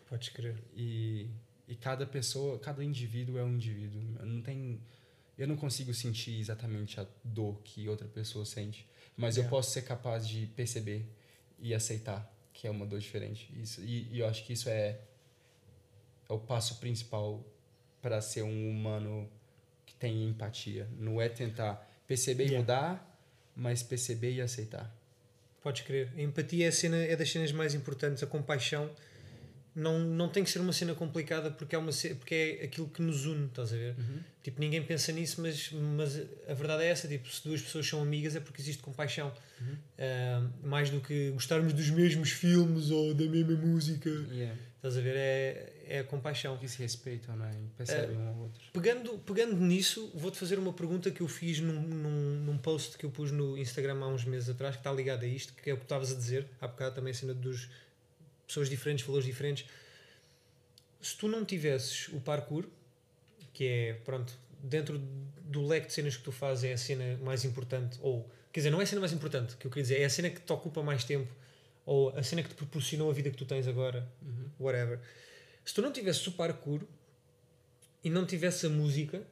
[0.07, 0.55] Podes crer.
[0.75, 1.27] E,
[1.67, 4.01] e cada pessoa, cada indivíduo é um indivíduo.
[4.23, 4.81] Não tem,
[5.37, 9.49] eu não consigo sentir exatamente a dor que outra pessoa sente, mas eu Yeah.
[9.49, 11.05] posso ser capaz de perceber
[11.59, 13.51] e aceitar que é uma dor diferente.
[13.59, 14.99] Isso, e, e eu acho que isso é,
[16.29, 17.43] é o passo principal
[18.01, 19.29] para ser um humano
[19.85, 20.87] que tem empatia.
[20.99, 21.75] Não é tentar
[22.07, 22.59] perceber e Yeah.
[22.61, 23.19] mudar,
[23.55, 24.93] mas perceber e aceitar.
[25.61, 26.11] Podes crer.
[26.17, 28.21] A empatia é, a cena, é das cenas mais importantes.
[28.21, 28.93] A compaixão
[29.75, 33.01] não, não tem que ser uma cena complicada porque é, uma, porque é aquilo que
[33.01, 33.95] nos une, estás a ver?
[34.43, 37.07] Tipo, ninguém pensa nisso, mas, mas a verdade é essa.
[37.07, 39.31] Tipo, se duas pessoas são amigas é porque existe compaixão.
[39.97, 44.09] Ah, mais do que gostarmos dos mesmos filmes ou da mesma música.
[44.31, 44.57] Yeah.
[44.75, 45.15] Estás a ver?
[45.15, 46.57] É, é a compaixão.
[46.57, 47.53] Que se respeitam, não é?
[47.77, 48.61] Percebem um ao outro.
[48.73, 53.05] Pegando, pegando nisso, vou-te fazer uma pergunta que eu fiz num, num, num post que
[53.05, 55.73] eu pus no Instagram há uns meses atrás, que está ligado a isto, que é
[55.73, 57.69] o que estavas a dizer, há bocado também a cena dos
[58.47, 59.65] pessoas diferentes, valores diferentes.
[61.01, 62.65] Se tu não tivesses o parkour,
[63.53, 67.43] que é, pronto, dentro do leque de cenas que tu fazes, é a cena mais
[67.43, 70.05] importante, ou, quer dizer, não é a cena mais importante, que eu queria dizer, é
[70.05, 71.31] a cena que te ocupa mais tempo,
[71.85, 74.07] ou a cena que te proporcionou a vida que tu tens agora,
[74.59, 74.99] whatever.
[75.65, 76.81] Se tu não tivesses o parkour,
[78.03, 79.25] e não tivesse a música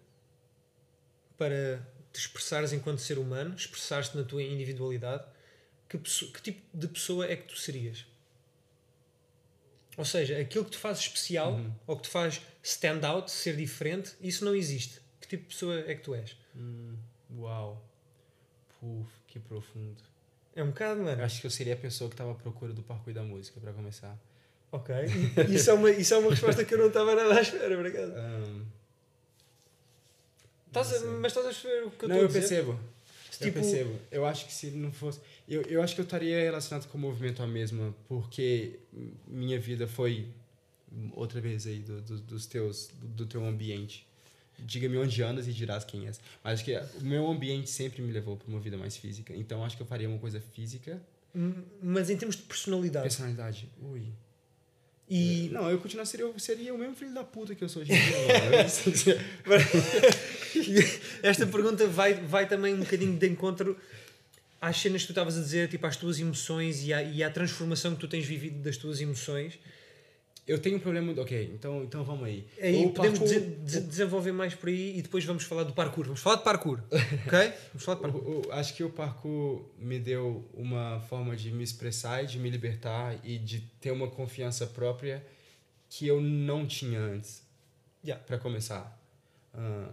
[1.37, 5.25] para te expressares enquanto ser humano, expressares-te na tua individualidade,
[5.89, 8.05] que, que tipo de pessoa é que tu serias?
[10.01, 14.15] Ou seja, aquilo que te faz especial ou que te faz stand out, ser diferente,
[14.19, 14.99] isso não existe.
[15.19, 16.35] Que tipo de pessoa é que tu és?
[16.55, 16.95] Hum,
[17.37, 17.79] uau.
[18.79, 20.01] Puf, que profundo.
[20.55, 21.23] É um bocado, Eu mano.
[21.23, 23.59] acho que eu seria a pessoa que estava à procura do parkour e da música,
[23.61, 24.17] para começar.
[24.71, 24.95] Ok.
[25.53, 28.11] Isso é, uma, isso é uma resposta que eu não estava nada à espera, obrigado.
[28.17, 28.65] Ahn,
[30.67, 31.09] Estás a- não sei.
[31.19, 32.65] mas estás a perceber o que eu não, estou a eu dizer?
[33.39, 33.45] Percebo.
[33.45, 33.99] Tipo- Eu percebo.
[34.11, 35.19] Eu acho que se não fosse.
[35.47, 38.79] Eu, eu acho que eu estaria relacionado com o movimento a mesma, porque
[39.27, 40.27] minha vida foi.
[41.13, 44.05] Outra vez aí, do, do- dos teus, do, do teu ambiente.
[44.59, 46.19] Diga-me onde andas e dirás quem és.
[46.43, 49.33] Mas acho que o meu ambiente sempre me levou para uma vida mais física.
[49.35, 51.01] Então acho que eu faria uma coisa física.
[51.81, 53.03] Mas em termos de personalidade.
[53.05, 53.69] Personalidade.
[53.81, 54.03] Ui.
[55.09, 57.81] E Não, eu continuar seria, eu seria o mesmo filho da puta que eu sou
[57.81, 59.17] hoje em dia.
[61.23, 63.77] Esta pergunta vai, vai também um bocadinho de encontro
[64.61, 67.29] às cenas que tu estavas a dizer, tipo às tuas emoções e à, e à
[67.29, 69.57] transformação que tu tens vivido das tuas emoções.
[70.47, 71.13] eu tenho um problema.
[71.21, 72.45] Ok, então, então vamos aí.
[72.61, 76.05] Aí podemos parkour- dese- de- desenvolver mais por aí e depois vamos falar do parkour.
[76.05, 76.79] Vamos falar de parkour,
[77.25, 77.53] ok?
[77.73, 78.21] Vamos falar de parkour.
[78.23, 82.37] O- o- acho que o parkour me deu uma forma de me expressar e de
[82.37, 85.25] me libertar e de ter uma confiança própria
[85.89, 87.41] que eu não tinha antes,
[88.03, 88.23] Yeah.
[88.25, 88.99] para começar.
[89.53, 89.89] Ah,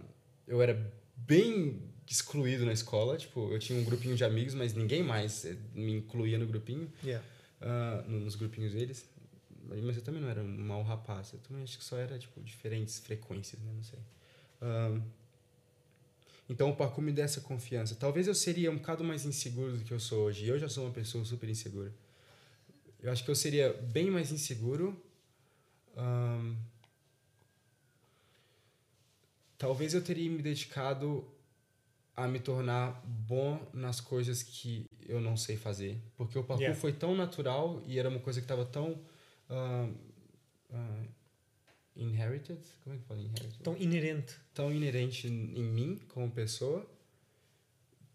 [0.49, 0.73] eu era
[1.15, 5.55] bem excluído na escola, tipo, eu tinha um grupinho de amigos, mas ninguém mais eh,
[5.73, 7.23] me incluía no grupinho, Yeah.
[7.61, 9.07] ah, no- nos grupinhos deles.
[9.83, 12.41] Mas eu também não era um mau rapaz, eu também acho que só era, tipo,
[12.41, 13.71] diferentes frequências, né?
[13.71, 13.99] Não sei.
[14.59, 14.99] Ah,
[16.49, 17.93] então o parkour me dá essa confiança.
[17.95, 20.47] Talvez eu seria um bocado mais inseguro do que eu sou hoje.
[20.47, 21.93] Eu já sou uma pessoa super insegura.
[22.99, 24.99] Eu acho que eu seria bem mais inseguro.
[25.95, 26.55] Ahn,
[29.59, 31.23] talvez eu teria me dedicado
[32.15, 36.01] a me tornar bom nas coisas que eu não sei fazer.
[36.17, 36.81] Porque o parkour Yeah.
[36.81, 38.99] foi tão natural e era uma coisa que estava tão.
[39.49, 39.93] ahn,
[40.71, 41.03] ah,
[41.95, 42.59] inherited?
[42.83, 43.59] Como é que fala inherited?
[43.61, 44.35] Tão inerente.
[44.53, 46.89] tão inerente em mim como pessoa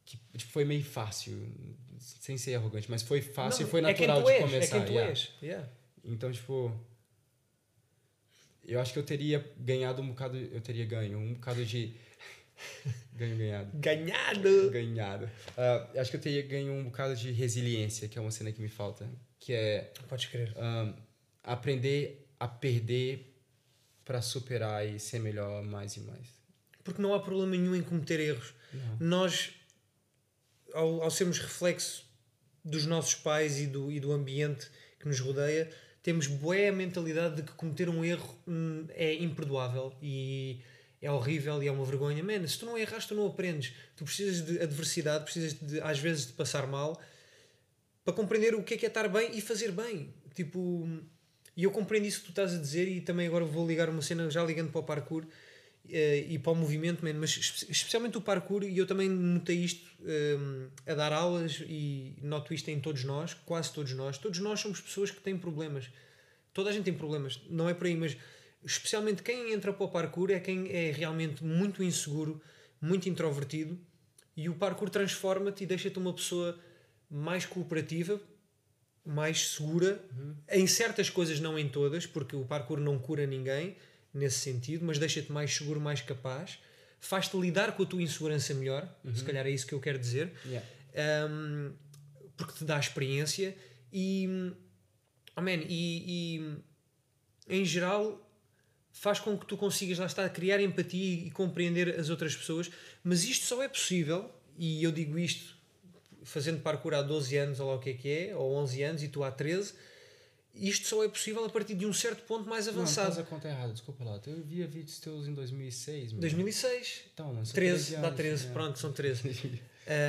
[0.05, 1.35] que tipo, foi meio fácil,
[1.99, 4.45] sem ser arrogante, mas foi fácil Não, e foi é quem natural tu de és,
[4.45, 4.77] começar.
[4.77, 5.11] É quem tu yeah.
[5.11, 5.33] és.
[5.43, 5.69] Yeah.
[6.05, 6.79] Então, tipo,
[8.67, 11.95] eu acho que eu teria ganhado um bocado, eu teria ganho um bocado de
[13.13, 13.71] ganho ganhado.
[13.75, 14.71] Ganhado.
[14.71, 15.25] Ganhado.
[15.27, 18.61] Uh, acho que eu teria ganho um bocado de resiliência, que é uma cena que
[18.61, 20.55] me falta, que é Pode crer.
[20.57, 20.95] um,
[21.43, 23.35] aprender a perder
[24.05, 26.27] para superar e ser melhor mais e mais.
[26.83, 28.53] Porque não há problema nenhum em cometer erros.
[28.73, 29.09] Não.
[29.09, 29.53] Nós,
[30.75, 32.05] ao, ao sermos reflexo
[32.63, 35.71] dos nossos pais e do, e do ambiente que nos rodeia,
[36.05, 40.61] temos boa a mentalidade de que cometer um erro hum, é imperdoável e
[41.01, 42.23] é horrível e é uma vergonha.
[42.23, 43.73] Man, se tu não erras, tu não aprendes.
[43.97, 47.01] Tu precisas de adversidade, precisas de, às vezes de passar mal
[48.05, 50.13] para compreender o que é que é estar bem e fazer bem.
[50.35, 50.87] Tipo,
[51.57, 54.03] e eu compreendo isso que tu estás a dizer e também agora vou ligar uma
[54.03, 55.25] cena, já ligando para o parkour
[55.87, 59.87] e para o movimento, man, mas espe- especialmente o parkour, e eu também notei isto
[60.05, 60.37] eh,
[60.87, 64.17] a dar aulas e noto isto em todos nós, quase todos nós.
[64.17, 65.91] Todos nós somos pessoas que têm problemas.
[66.53, 68.17] Toda a gente tem problemas, não é por aí, mas
[68.65, 72.41] especialmente quem entra para o parkour é quem é realmente muito inseguro,
[72.81, 73.79] muito introvertido,
[74.37, 76.59] e o parkour transforma-te e deixa-te uma pessoa
[77.11, 78.21] mais cooperativa,
[79.05, 80.03] mais segura,
[80.51, 83.77] em certas coisas, não em todas, porque o parkour não cura ninguém
[84.15, 86.59] nesse sentido, mas deixa-te mais seguro, mais capaz,
[87.01, 90.33] faz-te lidar com a tua insegurança melhor, se calhar é isso que eu quero dizer,
[90.47, 90.67] Yeah.
[91.29, 91.73] um,
[92.37, 93.57] porque te dá experiência
[93.93, 94.27] e,
[95.37, 96.39] oh man, e,
[97.49, 98.21] e em geral
[98.93, 102.71] faz com que tu consigas lá estar a criar empatia e compreender as outras pessoas,
[103.03, 105.57] mas isto só é possível, e eu digo isto
[106.23, 109.03] fazendo parkour há 12 anos, ou lá o que é que é, ou 11 anos,
[109.03, 109.75] e tu há 13,
[110.55, 113.09] isto só é possível a partir de um certo ponto mais Não, avançado.
[113.11, 114.21] estás a conta errada, desculpa lá.
[114.27, 116.13] Eu via vídeos teus em 2006.
[116.13, 116.21] meu.
[116.21, 118.53] 2006, Então, não, são 13, dá anos, 13, né?
[118.53, 119.61] pronto, são 13.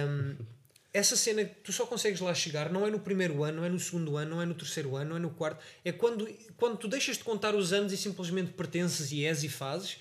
[0.08, 0.36] Um,
[0.94, 3.70] essa cena que tu só consegues lá chegar não é no primeiro ano, não é
[3.70, 5.64] no segundo ano, não é no terceiro ano, não é no quarto.
[5.84, 6.26] É quando,
[6.58, 9.98] quando tu deixas de contar os anos e simplesmente pertences e és e fazes,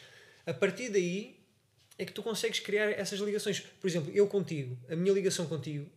[0.47, 1.41] a partir daí
[1.99, 3.61] é que tu consegues criar essas ligações.
[3.81, 5.91] Por exemplo, eu contigo, a minha ligação contigo,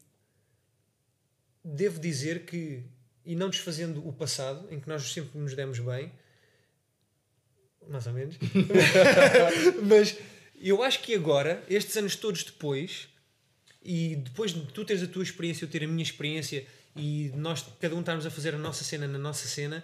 [1.64, 2.82] devo dizer que,
[3.28, 6.12] e não desfazendo o passado, em que nós sempre nos demos bem,
[7.90, 8.36] mais ou menos,
[9.86, 10.18] mas
[10.60, 13.10] eu acho que agora, estes anos todos depois,
[13.84, 17.66] e depois de tu teres a tua experiência, eu ter a minha experiência, e nós,
[17.82, 19.84] cada um estarmos a fazer a nossa cena na nossa cena,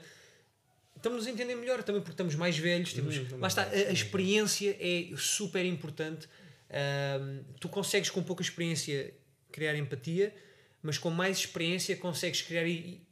[0.95, 2.93] estamos a entender melhor também porque estamos mais velhos.
[2.93, 6.29] Temos, Uhum, lá está, a, a experiência é super importante.
[6.69, 9.13] Ahm, tu consegues, com pouca experiência,
[9.51, 10.33] criar empatia,
[10.83, 12.65] mas com mais experiência, consegues criar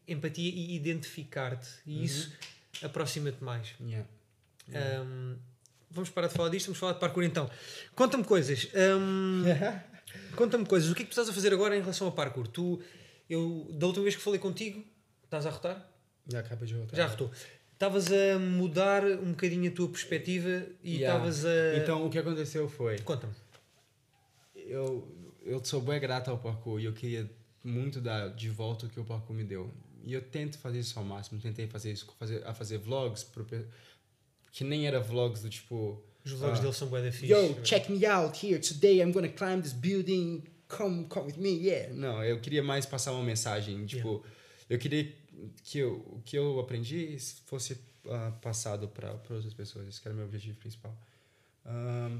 [0.07, 2.31] empatia e identificar-te, e isso
[2.83, 3.73] aproxima-te mais.
[3.79, 4.07] Yeah.
[5.03, 5.37] Um,
[5.89, 7.49] vamos parar de falar disto, vamos falar de parkour então.
[7.95, 8.67] Conta-me coisas.
[8.99, 9.43] um,
[10.35, 10.91] Conta-me coisas.
[10.91, 12.45] O que é que tu estás a fazer agora em relação ao parkour?
[12.47, 12.81] Tu,
[13.29, 14.83] eu, da última vez que falei contigo,
[15.23, 15.89] estás a arrotar?
[16.27, 16.95] Já acaba de voltar.
[16.97, 17.31] Já arrotou.
[17.73, 21.17] Estavas a mudar um bocadinho a tua perspectiva e Yeah.
[21.17, 21.77] estavas a.
[21.77, 22.99] Então, o que aconteceu foi...
[22.99, 23.33] Conta-me.
[24.55, 25.07] eu,
[25.43, 27.27] eu sou bem grato ao parkour e eu queria
[27.63, 29.71] muito dar de volta o que o parkour me deu.
[30.03, 31.39] E eu tento fazer isso ao máximo.
[31.39, 33.45] Tentei fazer isso, fazer, a fazer vlogs, pro,
[34.51, 36.03] que nem era vlogs do tipo...
[36.25, 37.31] Os vlogs ah, dele são bué da fixe.
[37.31, 39.01] Yo, check me out here today.
[39.01, 40.43] I'm gonna climb this building.
[40.67, 41.93] Come, come with me, yeah.
[41.93, 43.85] Não, eu queria mais passar uma mensagem.
[43.85, 44.23] Tipo,
[44.69, 45.11] eu queria
[45.63, 49.87] que eu, o que eu aprendi fosse ah, passado para outras pessoas.
[49.87, 50.95] Esse era o meu objetivo principal.
[51.65, 52.19] Ahn,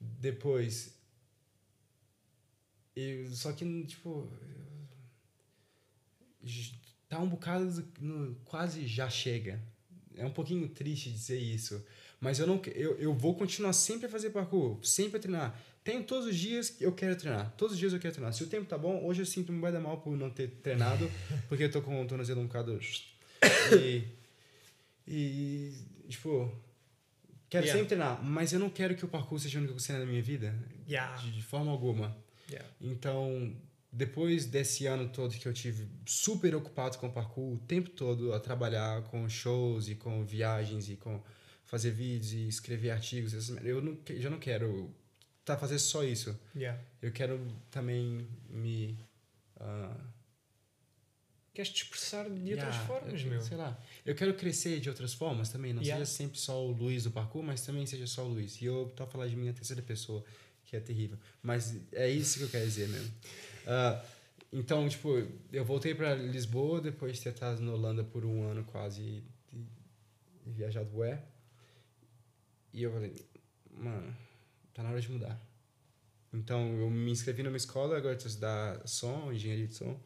[0.00, 0.94] depois,
[2.96, 4.28] eu, só que, tipo,
[7.08, 9.60] tá um bocado, no- quase já chega.
[10.16, 11.84] É um pouquinho triste dizer isso,
[12.20, 15.60] mas eu não eu, eu vou continuar sempre a fazer parkour, sempre a treinar.
[15.82, 17.50] Tenho todos os dias que eu quero treinar.
[17.56, 18.32] Todos os dias eu quero treinar.
[18.32, 20.48] Se o tempo tá bom, hoje eu sinto um bué da mal por não ter
[20.62, 21.10] treinado,
[21.48, 22.78] porque eu tô com o tornozelo um bocado
[23.74, 24.04] e
[25.06, 25.72] e
[26.08, 26.52] tipo,
[27.48, 27.72] quero Yeah.
[27.72, 30.22] sempre treinar, mas eu não quero que o parkour seja a única cena da minha
[30.22, 30.54] vida,
[30.86, 31.16] Yeah.
[31.20, 32.16] de, de forma alguma.
[32.52, 32.70] Yeah.
[32.80, 33.56] Então,
[33.90, 38.32] depois desse ano todo que eu tive super ocupado com o parkour, o tempo todo
[38.32, 41.22] a trabalhar com shows e com viagens e com
[41.64, 43.32] fazer vídeos e escrever artigos,
[43.64, 44.94] eu não, já não quero
[45.44, 46.38] tá fazer só isso.
[46.54, 46.80] Yeah.
[47.00, 47.40] Eu quero
[47.70, 48.98] também me
[49.58, 49.96] ah,
[51.54, 53.40] Queres te expressar de outras yeah, formas, eu- meu.
[53.42, 53.78] Sei lá.
[54.06, 56.02] Eu quero crescer de outras formas também, não Yeah.
[56.02, 58.60] seja sempre só o Luiz do parkour, mas também seja só o Luiz.
[58.62, 60.24] E eu tô a falar de mim na terceira pessoa,
[60.72, 61.18] que é terrível.
[61.42, 63.12] Mas é isso que eu quero dizer mesmo.
[63.66, 64.02] Ah,
[64.50, 68.64] então, tipo, eu voltei para Lisboa depois de ter estado na Holanda por um ano
[68.64, 69.66] quase e, e-
[70.46, 71.22] e viajado bué.
[72.72, 73.14] E eu falei,
[73.70, 74.16] mano,
[74.72, 75.38] tá na hora de mudar.
[76.32, 80.00] Então, eu me inscrevi numa escola, agora estou estudar som, engenharia de som.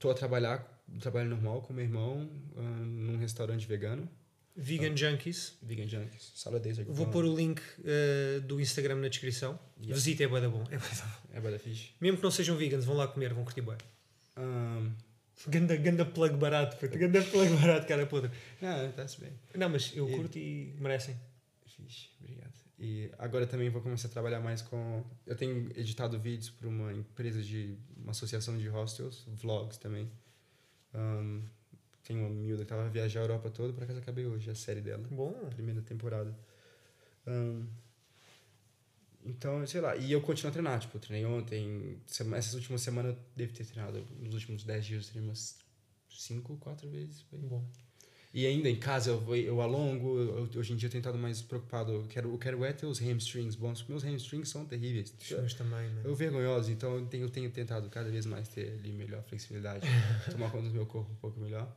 [0.00, 0.58] Tô a trabalhar,
[0.98, 4.08] trabalho normal com meu irmão, ah, num restaurante vegano.
[4.54, 5.56] Vegan Junkies.
[5.62, 6.32] Vegan Junkies.
[6.34, 6.90] Sala 10 aqui.
[6.92, 9.58] Vou pôr o link uh, do Instagram na descrição.
[9.78, 9.94] Yeah.
[9.94, 10.62] Visita, é bué da bom.
[10.70, 11.28] É bué da bom.
[11.32, 11.90] É bué da fixe.
[12.00, 13.76] Mesmo que não sejam vegans, vão lá comer, vão curtir bué.
[14.36, 14.92] Um,
[15.48, 16.96] Ganda, ganda plug barato, puto.
[16.96, 18.30] Ganda plug barato, cara podre.
[18.60, 19.32] não, está-se bem.
[19.56, 21.16] Não, mas eu E- curto e merecem.
[21.66, 22.52] Fixe, obrigado.
[22.78, 25.02] E agora também vou começar a trabalhar mais com.
[25.26, 27.76] Eu tenho editado vídeos para uma empresa de.
[27.96, 30.10] uma associação de hostels, vlogs também.
[30.94, 31.42] Um,
[32.02, 34.80] tem uma miúda que tava viajar a Europa toda, por acaso acabei hoje a série
[34.80, 35.32] dela, Bom.
[35.50, 36.36] primeira temporada.
[39.24, 43.14] Então, sei lá, e eu continuo a treinar, tipo, eu treinei ontem, essas últimas semanas
[43.14, 45.58] eu devo ter treinado, nos últimos 10 dias eu treinei umas
[46.10, 47.24] 5, 4 vezes.
[47.32, 47.38] aí.
[47.38, 47.64] Bom.
[48.34, 51.42] E ainda em casa eu, eu alongo, eu- hoje em dia eu tenho estado mais
[51.42, 51.92] preocupado.
[51.92, 55.14] Eu quero, eu quero é ter os hamstrings bons, porque meus hamstrings são terríveis.
[55.20, 56.00] Os meus também, né?
[56.02, 59.86] Eu vergonhoso, então eu tenho, eu tenho tentado cada vez mais ter ali melhor flexibilidade,
[60.32, 61.76] tomar conta do meu corpo um pouco melhor.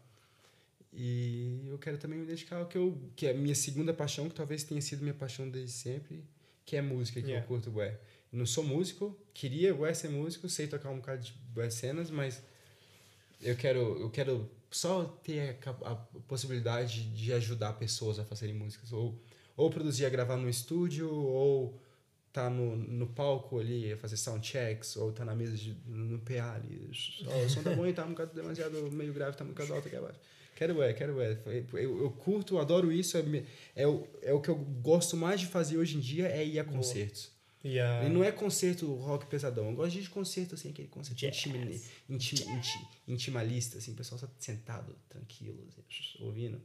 [0.97, 4.29] E eu quero também me dedicar ao que, eu, que é a minha segunda paixão,
[4.29, 6.23] que talvez tenha sido minha paixão desde sempre,
[6.65, 7.43] que é música, que Yeah.
[7.43, 7.99] eu curto bué.
[8.31, 12.41] Não sou músico, queria bué ser músico, sei tocar um bocado de bué cenas, mas
[13.41, 15.95] eu quero, eu quero só ter a, a
[16.27, 18.91] possibilidade de ajudar pessoas a fazerem músicas.
[18.93, 19.21] Ou,
[19.55, 21.79] ou produzir, a gravar no estúdio, ou
[22.31, 26.19] tá no, no palco ali, a fazer sound checks, ou tá na mesa de, no
[26.19, 26.89] PA ali.
[27.27, 29.73] Ó, o som tá bom e tá um bocado demasiado meio grave, tá um bocado
[29.73, 30.19] alto aqui abaixo.
[30.55, 31.37] Quero é, quero é.
[31.73, 33.17] Eu, eu curto, adoro isso.
[33.17, 33.23] É,
[33.75, 36.57] é, o, é o que eu gosto mais de fazer hoje em dia, é ir
[36.59, 37.29] a concertos.
[37.63, 38.07] Yeah.
[38.07, 39.69] E não é concerto rock pesadão.
[39.69, 41.45] Eu gosto de concerto, assim, aquele concerto Jazz.
[41.45, 46.61] intimi- inti- inti- intimalista, assim, o pessoal só sentado, tranquilo, assim, ouvindo.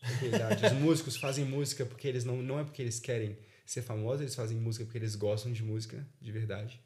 [0.00, 0.66] Tranquilidade.
[0.66, 4.34] Os músicos fazem música porque eles não, não é porque eles querem ser famosos, eles
[4.34, 6.78] fazem música porque eles gostam de música, de verdade.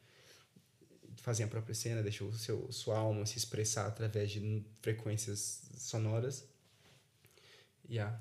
[1.26, 6.48] Fazem a própria cena, deixam seu, sua alma se expressar através de frequências sonoras.
[7.90, 8.16] Yeah.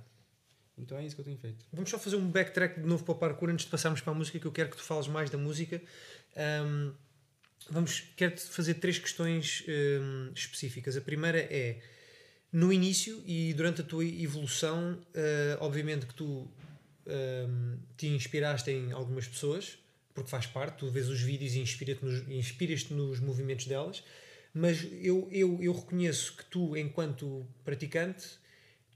[0.76, 1.64] Então é isso que eu tenho feito.
[1.72, 4.16] Vamos só fazer um backtrack de novo para o parkour antes de passarmos para a
[4.16, 5.80] música, que eu quero que tu fales mais da música.
[6.36, 6.94] Ahm,
[7.70, 10.98] vamos, quero-te fazer três questões ahm, específicas.
[10.98, 11.80] A primeira é,
[12.52, 16.52] no início e durante a tua evolução, ah, obviamente que tu
[17.06, 19.78] ahm, te inspiraste em algumas pessoas,
[20.16, 24.02] porque faz parte, tu vês os vídeos e inspira-te nos- inspiras-te nos movimentos delas,
[24.54, 28.26] mas eu, eu, eu reconheço que tu, enquanto praticante,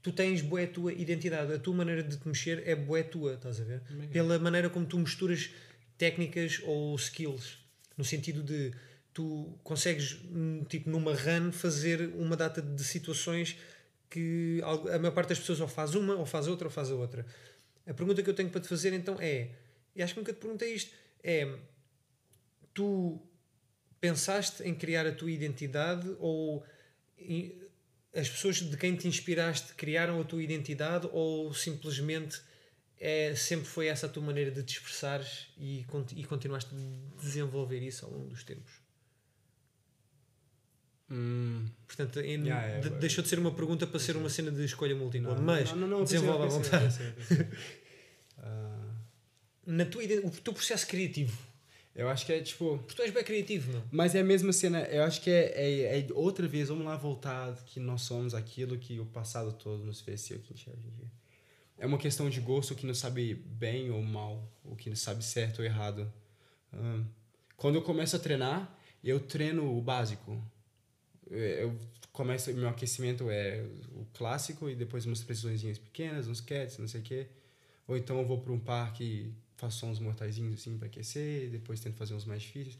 [0.02, 3.60] tu tens boa tua identidade, a tua maneira de te mexer é boa tua, estás
[3.60, 3.82] a ver?
[4.10, 5.50] Pela maneira como tu misturas
[5.98, 7.58] técnicas ou skills,
[7.98, 8.72] no sentido de
[9.12, 13.58] tu consegues, hum, tipo, numa run, fazer uma data de situações
[14.08, 16.94] que a maior parte das pessoas ou faz uma, ou faz outra, ou faz a
[16.94, 17.26] outra.
[17.86, 19.50] A pergunta que eu tenho para te fazer então é,
[19.94, 20.90] e acho que nunca te perguntei isto,
[21.22, 21.58] é
[22.74, 23.20] tu
[24.00, 26.64] pensaste em criar a tua identidade ou
[28.14, 32.40] as pessoas de quem te inspiraste criaram a tua identidade ou simplesmente
[32.98, 35.84] é, sempre foi essa a tua maneira de te expressares e,
[36.16, 38.72] e continuaste a desenvolver isso ao longo dos tempos?
[41.10, 43.00] Hum, Portanto, em- Yeah, yeah, de- yeah.
[43.00, 45.34] deixou de ser uma pergunta para ser uma cena de escolha múltipla.
[45.40, 46.84] mas não, não, não, desenvolve à vontade.
[46.86, 47.46] pensei, eu pensei.
[48.38, 48.94] Ah,
[49.66, 51.36] Na tua, o teu processo criativo.
[51.94, 52.78] eu acho que é tipo.
[52.78, 53.82] Porque tu és bem criativo, meu.
[53.90, 56.96] Mas é a mesma cena, eu acho que é, é, é outra vez, vamos lá
[56.96, 60.72] voltar, que nós somos aquilo que o passado todo nos fez ser o que é
[60.72, 61.10] hoje em.
[61.78, 65.24] É uma questão de gosto, que não sabe bem ou mal, o que não sabe
[65.24, 66.12] certo ou errado.
[66.72, 67.04] Ahn,
[67.56, 70.42] quando eu começo a treinar, eu treino o básico.
[71.30, 71.78] Eu
[72.12, 77.00] começo, meu aquecimento é o clássico e depois umas precisõezinhas pequenas, uns cats, não sei
[77.00, 77.26] o quê.
[77.88, 81.96] Ou então eu vou para um parque faço uns mortaizinhos assim para aquecer, depois tento
[81.96, 82.78] fazer uns mais difíceis.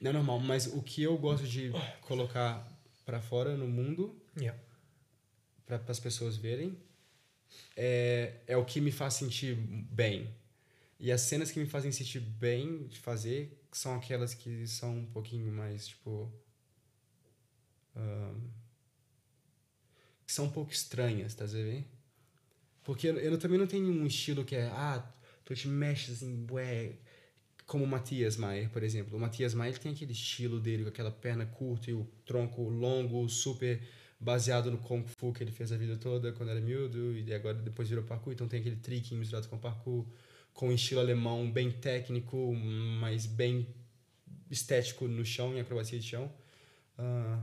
[0.00, 1.70] Não é normal, mas o que eu gosto de
[2.02, 2.66] colocar
[3.04, 4.58] para fora no mundo, Yeah.
[5.66, 6.76] para as pessoas verem,
[7.76, 10.28] é, é o que me faz sentir bem.
[10.98, 15.06] E as cenas que me fazem sentir bem de fazer são aquelas que são um
[15.06, 16.32] pouquinho mais, tipo.
[20.26, 21.84] que são um pouco estranhas, tá vendo?
[22.82, 25.04] Porque eu, eu também não tenho um estilo que é, ah,
[25.44, 26.92] tu te mexes assim, ué,
[27.66, 29.16] como o Matias Maier, por exemplo.
[29.16, 33.28] O Matias Maier tem aquele estilo dele, com aquela perna curta e o tronco longo,
[33.28, 33.80] super
[34.20, 37.54] baseado no Kung Fu que ele fez a vida toda quando era miúdo, e agora
[37.58, 40.06] depois virou parkour, então tem aquele trick misturado com parkour,
[40.52, 42.54] com um estilo alemão bem técnico,
[43.00, 43.66] mas bem
[44.50, 46.32] estético no chão, em acrobacia de chão.
[46.98, 47.42] Ah,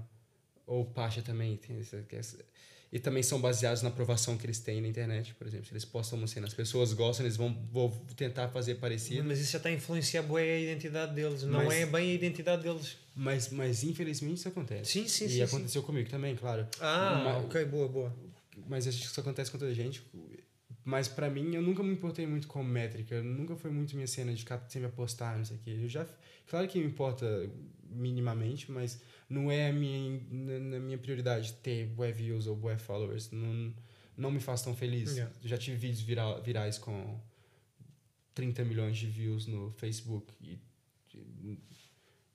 [0.66, 2.45] ou Pacha também tem essa, essa-
[2.92, 5.66] e também são baseados na aprovação que eles têm na internet, por exemplo.
[5.68, 9.24] Se eles postam uma cena, as pessoas gostam, eles vão, vão tentar fazer parecido.
[9.24, 11.44] Mas isso já está a influenciar a identidade deles.
[11.44, 12.98] Não Mas- é bem a identidade deles.
[13.16, 14.92] Mas, mas infelizmente isso acontece.
[14.92, 16.68] Sim, sim, e sim, aconteceu comigo também, claro.
[16.80, 18.16] Ah, Ma- ok, boa, boa.
[18.68, 20.02] mas acho que isso acontece com toda a gente.
[20.86, 23.22] Mas pra mim, eu nunca me importei muito com métrica.
[23.22, 25.78] Nunca foi muito minha cena de ficar sempre a postar, não sei o quê.
[25.84, 26.08] Eu já...
[26.48, 27.48] Claro que me importa
[27.92, 30.19] minimamente, mas não é a minha,
[30.59, 33.30] na minha prioridade ter bué views ou bué followers.
[33.32, 33.73] Não,
[34.17, 35.11] não me faz tão feliz.
[35.11, 35.34] Yeah.
[35.43, 37.19] Já tive vídeos viral, virais com
[38.34, 40.59] 30 milhões de views no Facebook e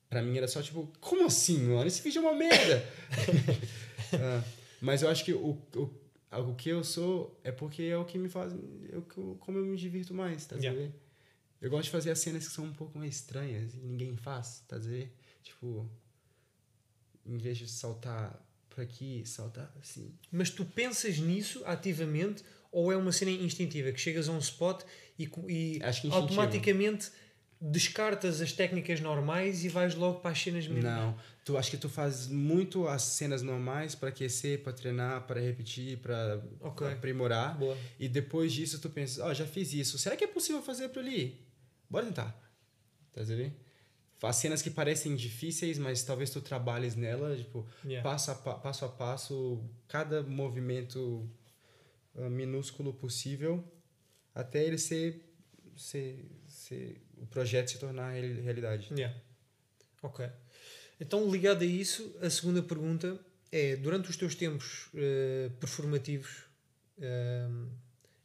[0.08, 1.86] Pra mim era só tipo, como assim, mano?
[1.88, 2.84] Esse vídeo é uma merda!
[4.16, 4.44] Ah,
[4.80, 5.90] mas eu acho que o, o,
[6.30, 8.52] o que eu sou é porque é o que me faz.
[8.52, 8.56] É
[8.92, 9.02] eu-
[9.40, 10.92] como eu me divirto mais, tá Yeah.
[11.60, 14.62] Eu gosto de fazer as cenas que são um pouco mais estranhas e ninguém faz,
[14.68, 14.78] tá?
[15.42, 15.90] Tipo,
[17.26, 18.38] em vez de saltar
[18.70, 20.12] por aqui, saltar assim.
[20.32, 24.82] Mas tu pensas nisso ativamente ou é uma cena instintiva que chegas a um spot
[25.18, 26.14] e, e Acho que instintivo.
[26.16, 27.10] automaticamente
[27.60, 30.82] descartas as técnicas normais e vais logo para as cenas mesmo?
[30.90, 35.40] Não, tu acho que tu faz muito as cenas normais para aquecer, para treinar, para
[35.40, 36.86] repetir, para Ok.
[36.86, 37.56] aprimorar.
[37.56, 37.78] Boa.
[37.98, 39.96] E depois disso tu pensa, ó, já fiz isso.
[39.98, 41.40] Será que é possível fazer por ali?
[41.88, 42.38] Bora tentar.
[43.12, 43.52] Tá vendo?
[44.18, 48.02] Faz cenas que parecem difíceis, mas talvez tu trabalhes nela, tipo, Yeah.
[48.08, 51.28] passo, a, pa- passo a passo, cada movimento
[52.16, 53.62] ah, minúsculo possível,
[54.34, 55.20] até ele ser,
[55.76, 58.88] ser, ser o projeto se tornar real- realidade.
[58.94, 59.14] Yeah.
[60.02, 60.26] Ok.
[61.00, 63.18] Então, ligado a isso, a segunda pergunta
[63.50, 66.44] é: durante os teus tempos eh, performativos,
[67.00, 67.48] eh,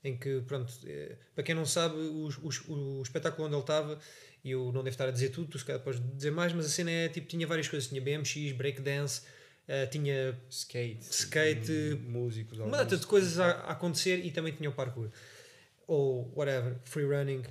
[0.04, 4.00] em que, pronto, eh, para quem não sabe, os, os- o espetáculo onde ele estava,
[4.44, 6.66] e eu não devo estar a dizer tudo, tu se calhar podes dizer mais, mas
[6.66, 9.22] a cena é tipo: tinha várias coisas, tinha BMX, breakdance,
[9.68, 11.08] eh, tinha Skate.
[11.10, 12.60] Skate, músicos.
[12.60, 15.10] uma data de coisas a, a acontecer e também tinha o parkour.
[15.88, 17.44] Ou whatever, free running,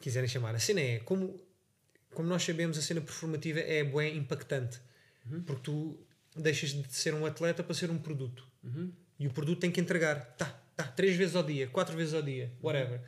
[0.00, 0.54] quiserem chamar.
[0.54, 1.40] A cena é, como,
[2.14, 4.80] como nós sabemos, a cena performativa é bué impactante.
[5.44, 6.06] Porque tu
[6.36, 8.46] deixas de ser um atleta para ser um produto.
[8.62, 8.92] Uhum.
[9.18, 10.34] E o produto tem que entregar.
[10.36, 10.46] Tá,
[10.76, 13.00] tá, três vezes ao dia, quatro vezes ao dia, whatever.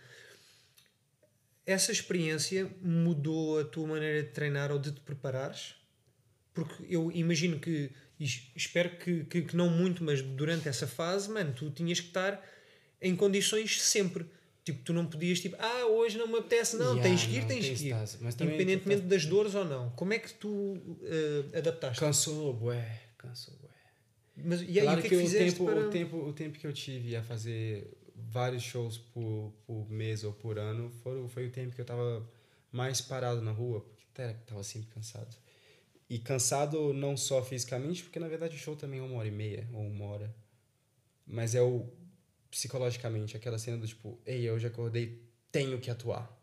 [1.69, 5.75] Essa experiência mudou a tua maneira de treinar ou de te preparares?
[6.55, 10.87] Porque eu imagino que, e es- espero que, que, que não muito, mas durante essa
[10.87, 12.43] fase, mano, tu tinhas que estar
[13.03, 14.25] em condições sempre.
[14.65, 17.41] Tipo, tu não podias, tipo, ah, hoje não me apetece, não, Yeah, tens que ir,
[17.41, 17.91] não, tens tens que ir.
[18.35, 19.91] também Independentemente das dores ou não.
[19.91, 22.01] Como é que tu eh, adaptaste?
[22.01, 23.69] Cansou, bué, cansou, bué.
[24.37, 25.81] Mas, e aí, claro o que que, é que o, fizeste tempo, para...
[25.87, 27.91] o, tempo, o tempo que eu tive a fazer
[28.31, 32.29] vários shows por, por mês ou por ano foram, foi o tempo que eu tava
[32.73, 35.37] mais parado na rua, porque tava sempre cansado.
[36.09, 39.31] E cansado não só fisicamente, porque na verdade o show também é uma hora e
[39.31, 40.35] meia ou uma hora.
[41.27, 41.87] Mas é o
[42.51, 46.35] psicologicamente, aquela cena do tipo, ei, eu já acordei, tenho que atuar.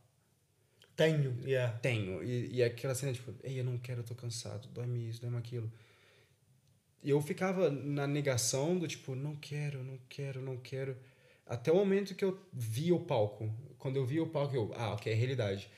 [0.95, 1.77] Tenho, yeah.
[1.79, 2.23] Tenho.
[2.23, 5.37] E, e aquela cena, tipo, ei, eu não quero, eu tô cansado, dói-me isso, dói-me
[5.37, 5.71] aquilo.
[7.03, 10.97] E eu ficava na negação do tipo, não quero, não quero, não quero.
[11.45, 13.53] Até o momento que eu vi o palco.
[13.77, 15.69] Quando eu vi o palco, eu, ah, ok, é realidade.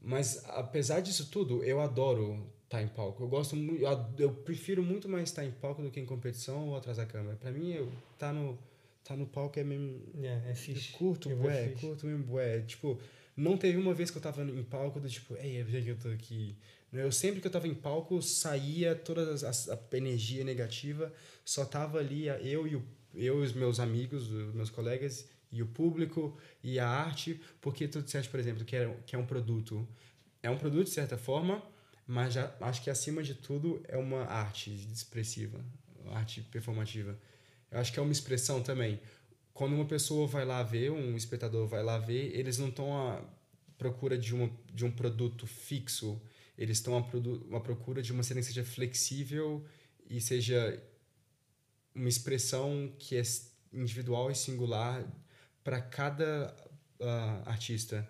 [0.00, 3.22] Mas apesar disso tudo, eu adoro estar em palco.
[3.22, 6.68] Eu gosto muito, eu, eu prefiro muito mais estar em palco do que em competição
[6.68, 7.36] ou atrás da câmera.
[7.36, 8.58] Pra mim, eu tá no
[9.02, 10.92] tá no palco é mesmo Yeah, é eu fixe.
[10.92, 12.60] curto, É bué curto mesmo, bué.
[12.62, 12.98] Tipo,
[13.36, 15.96] não teve uma vez que eu tava em palco do tipo, ei, é que eu
[15.96, 16.56] tô aqui.
[16.92, 21.12] Eu sempre que eu tava em palco, saía toda as- a, energia negativa,
[21.44, 22.84] só tava ali a- eu e, o,
[23.16, 27.88] eu e os meus amigos, os meus colegas, e o público, e a arte, porque
[27.88, 29.88] tu disseste, por exemplo, que é, que é um produto.
[30.42, 31.62] É um produto, de certa forma,
[32.06, 35.64] mas já, acho que acima de tudo é uma arte expressiva,
[36.12, 37.18] arte performativa.
[37.70, 39.00] Eu acho que é uma expressão também.
[39.52, 43.24] Quando uma pessoa vai lá ver, um espectador vai lá ver, eles não estão à
[43.78, 46.20] procura de, uma, de um produto fixo,
[46.56, 49.64] eles estão à, produ- à procura de uma cena que seja flexível
[50.08, 50.82] e seja
[51.96, 53.22] uma expressão que é
[53.72, 55.04] individual e singular
[55.64, 56.54] para cada
[57.00, 58.06] ah, artista.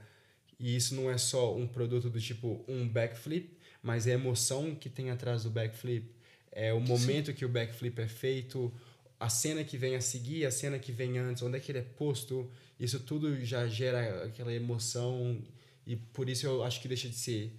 [0.58, 4.74] E isso não é só um produto do tipo um backflip, mas é a emoção
[4.74, 6.14] que tem atrás do backflip.
[6.50, 8.72] É o momento que o backflip é feito,
[9.20, 11.78] a cena que vem a seguir, a cena que vem antes, onde é que ele
[11.78, 12.50] é posto.
[12.80, 15.42] Isso tudo já gera aquela emoção
[15.86, 17.52] e por isso eu acho que deixa de ser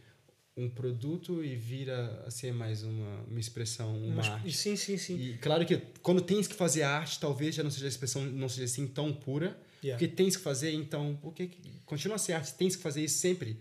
[0.58, 4.52] um produto e vira a ser mais uma, uma expressão, uma Mas- arte.
[4.52, 5.16] sim, sim, sim.
[5.18, 8.50] E claro que quando tens que fazer arte, talvez já não seja a expressão, não
[8.50, 9.96] seja assim tão pura, Yeah.
[10.04, 11.52] porque tens que fazer, então, porque
[11.86, 13.60] continua a ser arte, tens que fazer isso sempre.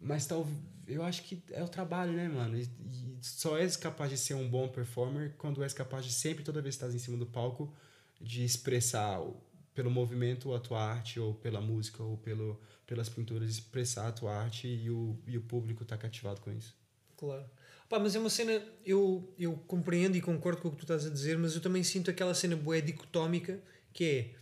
[0.00, 0.48] Mas tal,
[0.86, 2.56] eu acho que é o trabalho, né, mano?
[2.58, 6.42] E, e só és capaz de ser um bom performer quando és capaz de sempre,
[6.42, 7.70] toda vez que estás em cima do palco,
[8.18, 9.36] de expressar o-
[9.78, 14.34] pelo movimento a tua arte, ou pela música, ou pelo, pelas pinturas, expressar a tua
[14.34, 16.74] arte e o, e o público tá cativado com isso.
[17.16, 17.48] Claro.
[17.88, 21.06] Pá, mas é uma cena, eu, eu compreendo e concordo com o que tu estás
[21.06, 23.62] a dizer, mas eu também sinto aquela cena boé dicotómica
[23.92, 24.34] que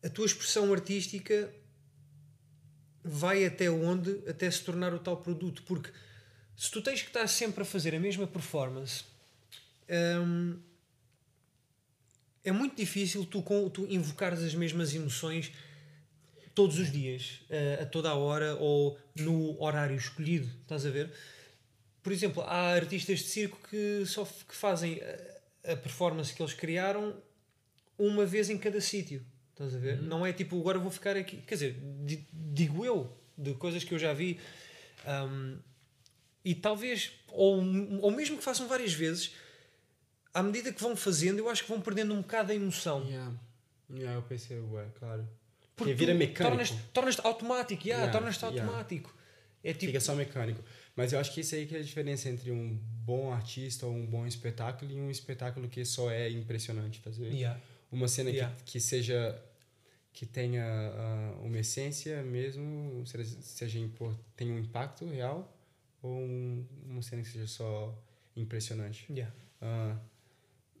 [0.00, 1.52] é a tua expressão artística
[3.02, 4.22] vai até onde?
[4.28, 5.64] Até se tornar o tal produto.
[5.64, 5.90] Porque
[6.56, 9.02] se tu tens que estar sempre a fazer a mesma performance,
[10.24, 10.56] hum,
[12.44, 15.50] é muito difícil tu, tu invocares as mesmas emoções
[16.54, 17.40] todos os dias,
[17.78, 20.48] a, a toda a hora ou no horário escolhido.
[20.62, 21.10] Estás a ver?
[22.02, 25.00] Por exemplo, há artistas de circo que só que fazem
[25.64, 27.16] a, a performance que eles criaram
[27.98, 29.24] uma vez em cada sítio.
[29.52, 30.02] Estás a ver?
[30.02, 31.38] Não é tipo, agora vou ficar aqui.
[31.38, 34.38] Quer dizer, di- digo eu, de coisas que eu já vi.
[35.06, 35.58] Um,
[36.44, 37.56] e talvez, ou,
[38.02, 39.32] ou mesmo que façam várias vezes,
[40.34, 43.04] à medida que vão fazendo, eu acho que vão perdendo um bocado a emoção.
[43.04, 43.32] Yeah.
[43.90, 45.22] Yeah, eu percebo, é, claro.
[45.76, 46.50] Porque Porque vira mecânico.
[46.56, 48.62] Tornas-te tornas automático, yeah, Yeah, tornas-te yeah.
[48.62, 49.14] automático.
[49.62, 49.86] É tipo.
[49.86, 50.62] Fica só mecânico.
[50.96, 53.92] Mas eu acho que isso aí que é a diferença entre um bom artista ou
[53.94, 57.34] um bom espetáculo e um espetáculo que só é impressionante, tá vendo?
[57.34, 57.60] Yeah.
[57.90, 58.54] Uma cena Yeah.
[58.64, 59.40] que, que seja
[60.12, 63.78] que tenha ah, uma essência mesmo, seja, seja
[64.36, 65.52] tenha um impacto real
[66.00, 68.00] ou um- uma cena que seja só
[68.36, 69.06] impressionante.
[69.10, 69.34] Yeah.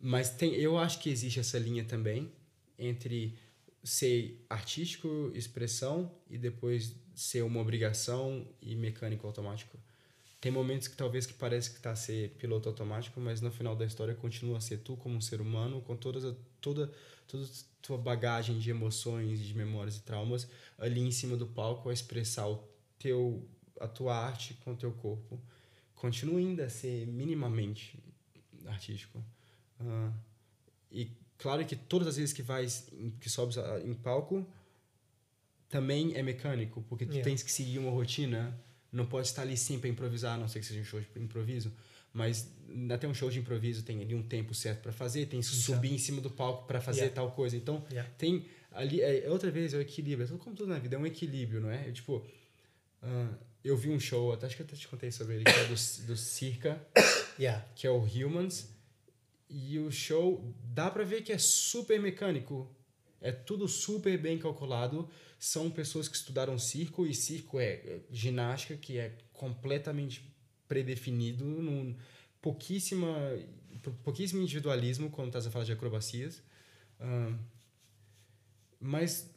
[0.06, 2.30] Mas tem, eu acho que existe essa linha também
[2.78, 3.38] entre
[3.82, 9.78] ser artístico, expressão e depois ser uma obrigação e mecânico automático.
[10.42, 13.86] Tem momentos que talvez que parece que está ser piloto automático, mas no final da
[13.86, 16.92] história continua a ser tu como um ser humano com todas a, toda
[17.26, 17.48] toda
[17.80, 20.46] tua bagagem de emoções, de memórias e traumas
[20.76, 22.62] ali em cima do palco a expressar o
[22.98, 23.48] teu
[23.80, 25.40] a tua arte com o teu corpo.
[25.94, 27.98] Continua ainda a ser minimamente
[28.66, 29.24] artístico.
[29.80, 30.12] Ah,
[30.90, 34.46] e claro que todas as vezes que vais em- que sobes a- em palco
[35.68, 37.28] também é mecânico, porque tu Yeah.
[37.28, 38.58] tens que seguir uma rotina,
[38.92, 41.06] não pode estar ali sempre a improvisar, a não sei que seja um show de
[41.20, 41.72] improviso,
[42.12, 42.48] mas
[42.92, 45.92] até um show de improviso tem ali um tempo certo para fazer, tem que subir
[45.92, 47.14] em cima do palco para fazer Yeah.
[47.16, 47.56] tal coisa.
[47.56, 48.08] Então, Yeah.
[48.16, 51.06] tem ali é, outra vez é o equilíbrio, é como tudo na vida, é um
[51.06, 51.88] equilíbrio, não é?
[51.88, 52.24] Eu, tipo,
[53.02, 53.32] ah,
[53.64, 56.06] eu vi um show, acho que eu até te contei sobre ele, que é do,
[56.06, 56.80] do Circa,
[57.38, 57.66] Yeah.
[57.74, 58.68] que é o Humans.
[59.56, 62.68] E o show dá pra ver que é super mecânico.
[63.20, 65.08] É tudo super bem calculado.
[65.38, 70.34] São pessoas que estudaram circo e circo é é ginástica que é completamente
[70.66, 71.96] predefinido, num
[72.42, 73.08] pouquíssima
[73.82, 76.42] pou- pouquíssimo individualismo quando estás a falar de acrobacias.
[78.80, 79.30] Mas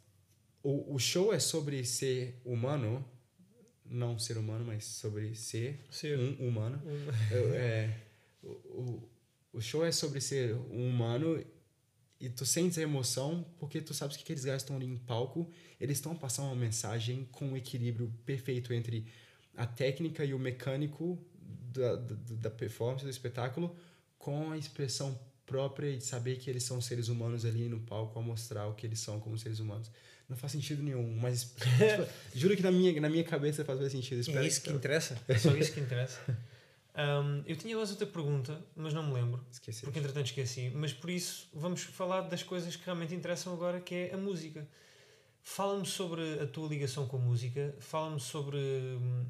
[0.63, 3.05] o, o show é sobre ser humano,
[3.86, 6.18] não ser humano, mas sobre ser Ser.
[6.20, 6.82] um humano.
[7.32, 7.97] Eu- é,
[8.43, 9.07] o,
[9.58, 11.43] o, show é sobre ser um humano
[12.20, 15.49] e tu sentes a emoção porque tu sabes que aqueles gajos estão ali em palco,
[15.80, 19.05] eles estão passando uma mensagem com um equilíbrio perfeito entre
[19.55, 21.18] a técnica e o mecânico
[21.74, 23.76] da, da, da performance, do espetáculo,
[24.18, 28.20] com a expressão própria e de saber que eles são seres humanos ali no palco
[28.20, 29.89] a mostrar o que eles são como seres humanos.
[30.28, 33.91] Não faz sentido nenhum, mas tipo, juro que na minha, na minha cabeça faz mais
[33.91, 34.20] sentido.
[34.38, 35.18] É isso que que interessa.
[35.28, 36.20] É só isso que interessa.
[36.98, 39.45] Um, eu tinha mais outra pergunta, mas não me lembro.
[39.52, 39.84] Esqueci.
[39.84, 40.72] Porque entretanto esqueci.
[40.74, 44.68] Mas por isso vamos falar das coisas que realmente interessam agora, que é a música.
[45.43, 47.76] Fala-me sobre a tua ligação com a música.
[47.80, 49.26] Fala-me sobre hum,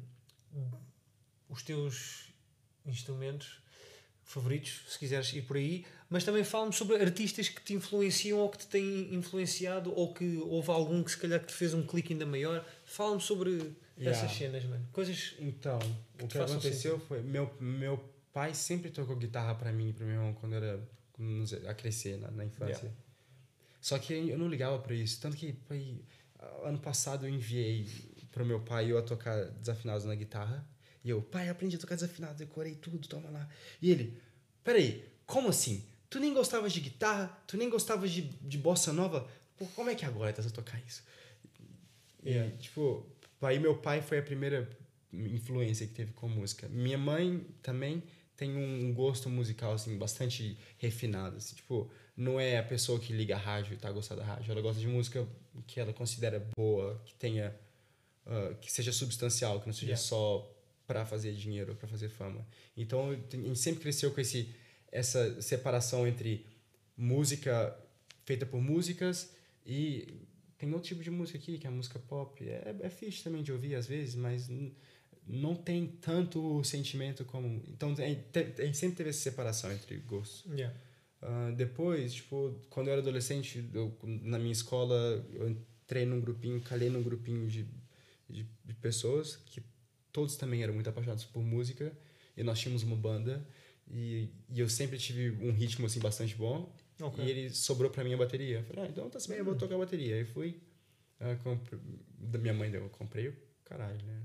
[1.50, 2.28] os teus
[2.86, 3.60] instrumentos
[4.24, 5.84] favoritos, se quiseres ir por aí.
[6.08, 10.38] Mas também fala-me sobre artistas que te influenciam ou que te têm influenciado ou que
[10.38, 12.64] houve algum que se calhar que te fez um clique ainda maior.
[12.86, 14.24] Fala-me sobre Yeah.
[14.24, 14.86] essas cenas, mano.
[14.92, 15.78] Coisas Então,
[16.22, 17.98] o que aconteceu foi meu meu
[18.32, 20.80] pai sempre tocou guitarra para mim e pro meu irmão quando era
[21.18, 22.74] nos- a crescer na, na infância.
[22.86, 22.96] Yeah.
[23.80, 26.00] Só que eu não ligava para isso, tanto que pai,
[26.64, 27.88] ano passado eu enviei
[28.30, 30.66] pro meu pai eu a tocar desafinados na guitarra
[31.04, 33.48] e eu, pai, aprendi a tocar desafinado, decorei tudo, toma lá.
[33.80, 34.20] E ele,
[34.62, 35.84] peraí, como assim?
[36.10, 37.26] Tu nem gostava de guitarra?
[37.46, 39.28] Tu nem gostava de, de bossa nova?
[39.56, 41.02] Pô, como é que agora estás a tocar isso?
[42.24, 42.54] E, Yeah.
[43.38, 44.68] Tipo, aí meu pai foi a primeira
[45.12, 46.68] influência que teve com música.
[46.68, 48.02] Minha mãe também
[48.36, 53.36] tem um gosto musical, assim, bastante refinado, assim, tipo, não é a pessoa que liga
[53.36, 55.26] a rádio e tá gostando da rádio, ela gosta de música
[55.66, 57.54] que ela considera boa, que tenha,
[58.26, 60.02] ah, que seja substancial, que não seja Yeah.
[60.02, 60.54] só
[60.86, 62.46] para fazer dinheiro, para fazer fama.
[62.76, 64.54] Então, a gente sempre cresceu com esse,
[64.90, 66.46] essa separação entre
[66.96, 67.76] música
[68.24, 69.32] feita por músicas
[69.66, 70.06] e
[70.58, 72.46] tem outro tipo de música aqui, que é a música pop.
[72.46, 74.48] É, é fixe também de ouvir às vezes, mas
[75.26, 77.62] não tem tanto sentimento como.
[77.68, 80.44] Então, tem- te- sempre teve essa separação entre gostos.
[80.52, 80.74] Yeah.
[81.20, 84.94] Ah, depois, tipo, quando eu era adolescente, eu, na minha escola,
[85.32, 87.66] eu entrei num grupinho, calei num grupinho de,
[88.28, 89.62] de, de pessoas que
[90.12, 91.92] todos também eram muito apaixonados por música.
[92.36, 93.46] e nós tínhamos uma banda
[93.90, 97.24] e, e eu sempre tive um ritmo assim bastante bom Ok.
[97.24, 98.58] e ele sobrou pra mim a bateria.
[98.58, 100.16] Eu falei, ah, então tá bem, eu vou tocar a bateria.
[100.16, 100.60] Aí fui,
[101.20, 101.78] ah, compre-
[102.18, 104.22] da minha mãe deu, eu comprei o caralho, né?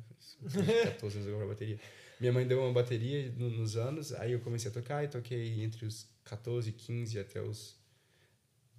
[0.84, 1.80] 14 anos eu comprei a bateria.
[2.20, 5.62] Minha mãe deu uma bateria no- nos anos, aí eu comecei a tocar e toquei
[5.64, 7.76] entre os 14, 15 até os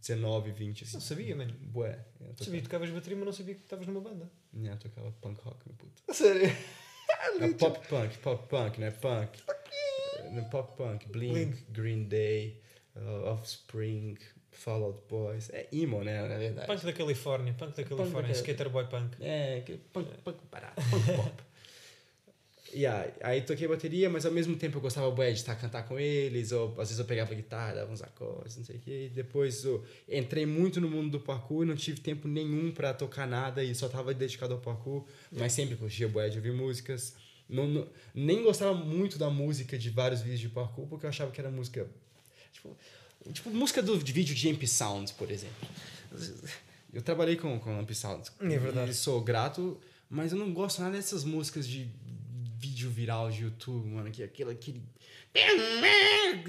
[0.01, 0.95] 19, 20, assim.
[0.95, 1.53] Não sabia, mano.
[1.61, 2.05] Bué.
[2.21, 4.31] Eu Sabia tocava, que tocavas bateria, mas não sabia que estavas numa banda.
[4.53, 6.03] né, eu tocava punk rock, meu puto.
[6.13, 6.49] Sério?
[7.41, 8.91] É pop punk, pop punk, né?
[8.91, 9.43] Punk.
[10.19, 11.57] É, Pop punk, Blink, Lindo.
[11.71, 12.61] Green Day,
[12.97, 14.17] uh, Offspring,
[14.51, 15.51] Fall Out Boys.
[15.51, 16.27] É emo, né?
[16.29, 16.67] Na verdade.
[16.67, 19.17] Punk da Califórnia, punk da Califórnia, da- skater boy punk.
[19.21, 21.31] É, punk, punk barato, punk pop.
[22.77, 25.97] Yeah, aí toquei bateria, mas ao mesmo tempo eu gostava bué, de estar cantar com
[25.97, 29.07] eles, ou às vezes eu pegava a guitarra, dava uns acordes, não sei o quê.
[29.07, 33.29] E depois eu entrei muito no mundo do parkour, não tive tempo nenhum pra tocar
[33.29, 37.15] nada e só tava dedicado ao parkour, mas sempre curtia bué de ouvir músicas.
[37.49, 41.31] Não, não- nem gostava muito da música de vários vídeos de parkour, porque eu achava
[41.31, 41.87] que era música.
[42.55, 42.77] Tipo,
[43.33, 45.69] tipo música do, de vídeo de MP Sounds, por exemplo.
[46.93, 48.33] Eu trabalhei com, com MP Sounds.
[48.41, 48.93] É verdade.
[48.93, 49.79] E sou grato,
[50.09, 51.89] mas eu não gosto nada dessas músicas de
[52.57, 54.11] vídeo viral de YouTube, mano.
[54.11, 54.53] Que é aquele.
[54.53, 54.83] Aquele,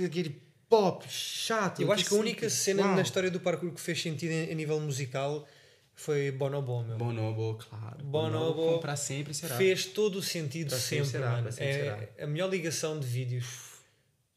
[0.05, 1.81] aquele pop chato.
[1.81, 4.79] Eu acho que a única cena na história do parkour que fez sentido a nível
[4.79, 5.47] musical
[5.93, 6.97] foi Bonobo, meu.
[6.97, 8.03] Bonobo, claro.
[8.03, 9.55] Bonobo comprar sempre será.
[9.55, 11.43] Fez todo o sentido Para sempre, sempre será, mano.
[11.43, 13.45] para sempre É a melhor ligação de vídeos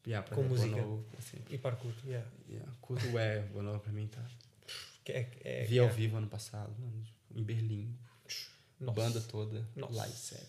[0.07, 0.81] Yeah, com música.
[1.19, 1.55] Sempre.
[1.55, 1.91] e parkour.
[2.05, 2.27] Yeah.
[2.49, 2.71] Yeah.
[2.81, 4.25] Curto é, Bonobo pra mim tá.
[5.07, 5.91] É, é, Vi ao é.
[5.91, 7.03] vivo ano passado, mano,
[7.35, 7.95] em Berlim.
[8.79, 8.93] Nossa.
[8.93, 9.67] Banda toda.
[9.75, 10.47] Live set.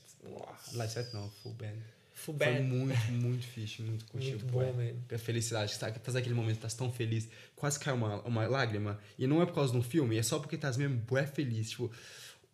[0.74, 1.78] Live set não, full band.
[2.12, 2.62] Full Foi band.
[2.62, 4.44] muito, muito fixe, muito curtido.
[4.44, 5.14] Muito bom, man.
[5.14, 9.01] A felicidade, tá, tá naquele momento, tá tão feliz, quase caiu uma, uma lágrima.
[9.18, 11.70] E não é por causa de um filme, é só porque tá mesmo bué feliz.
[11.70, 11.90] Tipo,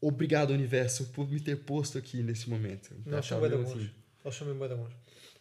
[0.01, 2.95] obrigado, universo, por me ter posto aqui nesse momento.
[3.05, 3.91] Não, Tá são bué da mesmo bons.
[4.25, 4.45] assim.
[4.45, 4.93] Bem bué da bons.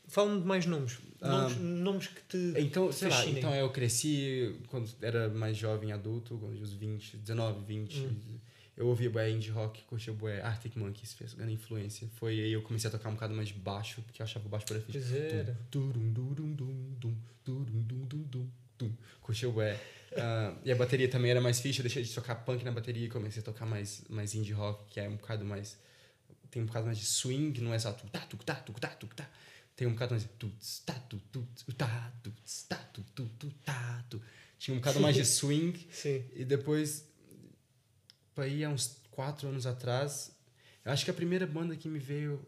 [0.08, 0.98] Fala-me de mais nomes.
[1.22, 6.38] Nomes, nomes que te Então, sei lá, então eu cresci quando era mais jovem, adulto,
[6.38, 8.00] quando uns 20, 19, 20.
[8.00, 8.40] Hum.
[8.78, 12.08] Eu ouvia bué indie rock, curtia bué Arctic Monkeys, fez grande influência.
[12.16, 14.66] Foi aí eu comecei a tocar um bocado mais baixo, porque eu achava o baixo
[14.66, 15.00] por fixe.
[15.00, 15.58] Pois era.
[15.72, 18.92] Turum, durum, dum, dum, turum, dum, dum, dum, dum.
[19.22, 19.80] Curtia bué.
[20.18, 23.06] Ah, e a bateria também era mais fixe, eu deixei de tocar punk na bateria
[23.06, 25.78] e comecei a tocar mais, mais indie rock, que é um bocado mais...
[26.52, 28.88] Tem um bocado mais de swing, não é só tu tá, tu tá, tu tá,
[28.90, 29.30] tu tá.
[29.76, 30.28] Tem um bocado mais.
[34.58, 35.88] Tinha um bocado mais de swing.
[35.92, 36.24] Sim.
[36.34, 37.06] E depois,
[38.38, 40.32] aí há uns quatro anos atrás,
[40.84, 42.42] eu acho que a primeira banda que me veio,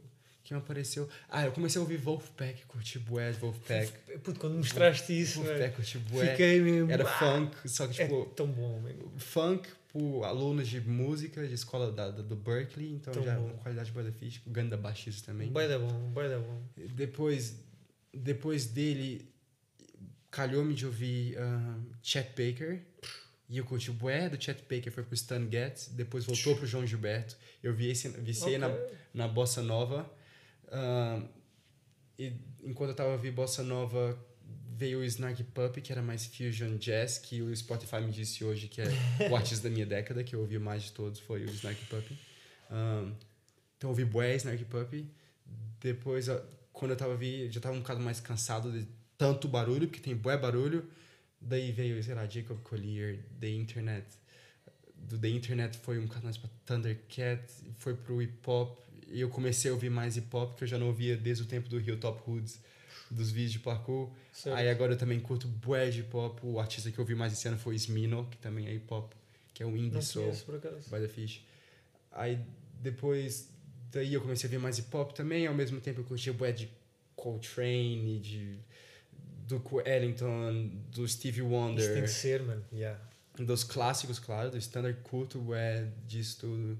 [0.43, 1.09] que me apareceu...
[1.29, 3.91] Ah, eu comecei a ouvir Wolfpack, curti bué de Wolfpack.
[4.19, 6.31] Puto, quando mostraste isso, Wolfpack, curti bué.
[6.31, 6.89] fiquei mesmo.
[6.91, 8.25] Era "Ah, funk, só que É tipo...
[8.35, 9.13] tão bom, mano.
[9.17, 13.45] Funk por alunos de música de escola da, da- do Berkeley, então Tão já bom.
[13.45, 14.41] uma qualidade ficha.
[14.45, 15.51] O Ganda baixista também.
[15.51, 16.61] Da bom, da bom.
[16.93, 17.55] Depois,
[18.13, 19.31] depois dele,
[20.29, 22.81] calhou-me de ouvir ah, Chet Baker.
[23.49, 25.87] E eu curti o bué do Chet Baker, foi pro Stan Getz.
[25.87, 27.37] Depois voltou pro João Gilberto.
[27.63, 28.97] Eu vi esse, viciei na, Ok.
[29.13, 30.11] na Bossa Nova.
[30.69, 31.23] Ah,
[32.19, 34.19] e enquanto eu tava ouvindo Bossa Nova,
[34.77, 38.67] veio o Snarky Puppy, que era mais fusion jazz, que o Spotify me disse hoje
[38.67, 38.87] que é
[39.29, 42.17] o artista da minha década, que eu ouvi mais de todos, foi o Snarky Puppy.
[42.69, 43.11] Ah,
[43.75, 45.09] então eu ouvi bué Snarky Puppy.
[45.81, 49.87] Depois, ah, quando eu tava ouvindo, já tava um bocado mais cansado de tanto barulho,
[49.87, 50.87] porque tem bué barulho.
[51.41, 54.05] Daí veio, sei lá, Jacob Collier, The Internet.
[54.95, 58.77] Do The Internet foi um bocado mais pra Thundercat, foi pro hip hop.
[59.07, 61.45] E eu comecei a ouvir mais hip hop, que eu já não ouvia desde o
[61.47, 62.59] tempo do Hilltop Hoods,
[63.13, 64.09] dos vídeos de parkour.
[64.33, 64.55] Certo.
[64.55, 66.39] Aí agora eu também curto bué de hip hop.
[66.43, 69.11] O artista que eu ouvi mais esse ano foi Smino, que também é hip hop,
[69.53, 70.25] que é um indie Não soul.
[70.25, 70.89] conheço, por acaso.
[70.89, 71.45] By the Fish.
[72.11, 72.39] Aí
[72.81, 73.49] depois
[73.91, 76.51] daí eu comecei a ver mais hip hop também, ao mesmo tempo eu curtia bué
[76.51, 76.69] de
[77.15, 78.59] Coltrane, de
[79.47, 82.63] Duke Ellington, do Stevie Isso tem Wonder, de ser, mano.
[82.71, 82.99] Yeah.
[83.39, 86.77] dos clássicos, claro, do standard curto bué disso tudo.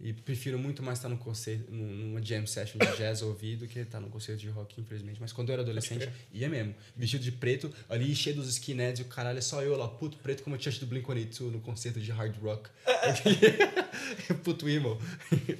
[0.00, 3.66] E prefiro muito mais estar num concerto, num- numa jam session de jazz ouvir do
[3.66, 5.20] que estar num concerto de rock, infelizmente.
[5.20, 6.72] Mas quando eu era adolescente, ia mesmo.
[6.96, 10.16] Vestido de preto, ali cheio dos skinheads e o caralho, é só eu lá, puto
[10.18, 12.70] preto como eu tinha do Blink-182 no concerto de hard rock.
[14.44, 14.98] puto emo.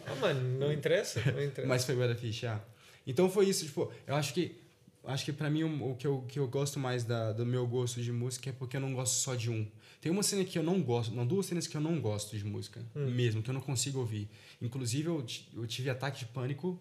[0.06, 1.66] Ah, mano, não interessa, não interessa.
[1.66, 2.60] Mas foi bué da ficha, ah.
[3.06, 4.60] Então foi isso, tipo, eu acho que
[5.04, 7.66] acho que pra mim o, o que, eu, que eu gosto mais da, do meu
[7.66, 9.66] gosto de música é porque eu não gosto só de um.
[10.00, 12.44] Tem uma cena que eu não gosto, não, duas cenas que eu não gosto de
[12.44, 14.28] música, mesmo, que eu não consigo ouvir.
[14.62, 15.26] Inclusive, eu,
[15.56, 16.78] eu tive ataque de pânico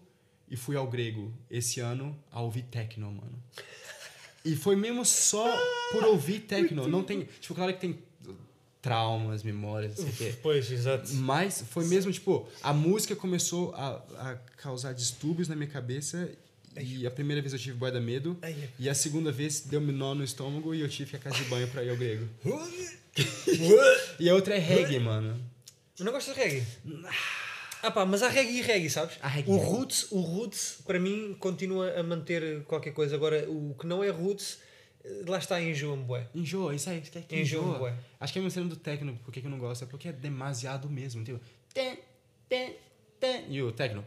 [0.48, 3.42] e fui ao grego esse ano a ouvir techno, mano.
[4.44, 5.52] E foi mesmo só
[5.92, 6.86] por ouvir techno.
[6.86, 7.28] Não tem.
[7.40, 7.98] Tipo, claro que tem
[8.80, 10.38] traumas, memórias, não sei o quê.
[10.40, 11.12] Pois, exato.
[11.14, 16.30] Mas foi mesmo, tipo, a música começou a, a causar distúrbios na minha cabeça
[16.76, 18.36] E a primeira vez eu tive bué da medo.
[18.78, 21.44] E a segunda vez deu-me nó no estômago e eu tive que à casa de
[21.44, 22.28] banho pra ir ao grego.
[24.20, 25.40] E a outra é reggae, mano.
[25.98, 26.64] Mas não gosto de reggae?
[27.82, 29.16] Ah pá, mas há reggae e reggae, sabes?
[29.20, 33.14] Reggae o roots, o roots, para mim, continua a manter qualquer coisa.
[33.16, 34.58] Agora, o que não é roots,
[35.04, 36.28] eh, lá está enjoa-me, bué.
[36.34, 37.78] Enjoa, isso aí, que é que enjoa.
[37.78, 37.94] bué.
[38.20, 39.82] Acho que é a mesma cena do techno, por que que eu não gosto?
[39.82, 41.24] É porque é demasiado mesmo.
[41.24, 41.40] Tipo.
[43.48, 44.04] E o techno.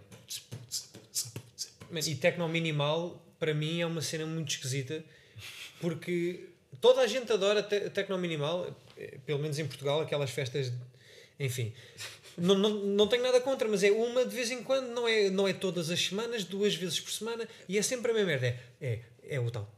[1.92, 5.04] Man, E techno minimal, para mim, é uma cena muito esquisita,
[5.80, 10.72] porque toda a gente adora te techno minimal, eh, pelo menos em Portugal, aquelas festas,
[10.72, 10.78] de-
[11.40, 11.74] enfim.
[12.38, 15.30] Não, não, não tenho nada contra, mas é uma de vez em quando, não é,
[15.30, 18.48] não é todas as semanas, duas vezes por semana, e é sempre a mesma merda.
[18.48, 19.70] É, é, é o tal.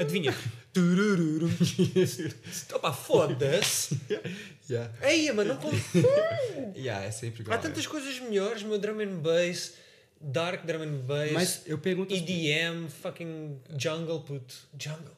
[0.00, 0.34] Adivinha?
[2.74, 3.98] Opa, foda-se!
[4.70, 4.92] Yeah.
[5.00, 5.78] Ei, mano, não pode.
[6.76, 7.56] Yeah, é sempre igual.
[7.56, 9.72] Há tantas coisas melhores, meu drum and bass,
[10.20, 12.14] dark drum and bass, Mas eu pergunto.
[12.14, 14.54] EDM, fucking jungle, puto.
[14.78, 15.16] Jungle.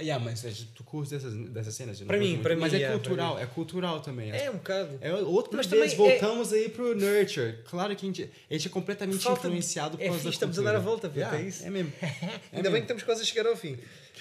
[0.00, 2.00] Yeah, mas é, tu curte dessas, dessas cenas?
[2.00, 4.30] Para mim, para Mas mim, é yeah, cultural, é cultural também.
[4.32, 4.98] É um bocado.
[5.00, 7.58] É outra Mas vez, é- voltamos aí pro nurture.
[7.66, 10.30] Claro que a gente, a gente é completamente Falta de- influenciado por é causa da
[10.30, 11.64] estamos a dar a volta, Yeah, é isso.
[11.64, 11.92] É mesmo.
[12.52, 13.78] Ainda bem que estamos quase a chegar ao fim.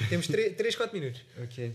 [0.08, 1.22] Temos 3, 4 minutos.
[1.44, 1.74] Ok.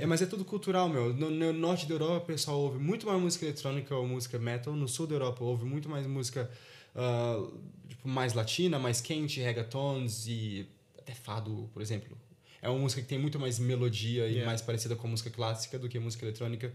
[0.00, 1.14] É, mas é tudo cultural, meu.
[1.14, 4.74] No, no norte da Europa, o pessoal ouve muito mais música eletrônica ou música metal.
[4.74, 6.50] No sul da Europa, ouve muito mais música
[6.96, 7.46] ah,
[7.88, 10.66] tipo, mais latina, mais quente, reggaetons e
[10.98, 12.18] até fado, por exemplo.
[12.64, 14.46] É uma música que tem muito mais melodia e Yeah.
[14.46, 16.72] mais parecida com música clássica do que música eletrônica.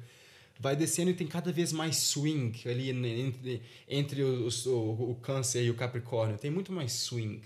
[0.60, 4.78] Vai descendo e tem cada vez mais swing ali entre, entre os- o,
[5.12, 6.38] o câncer e o capricórnio.
[6.38, 7.42] Tem muito mais swing.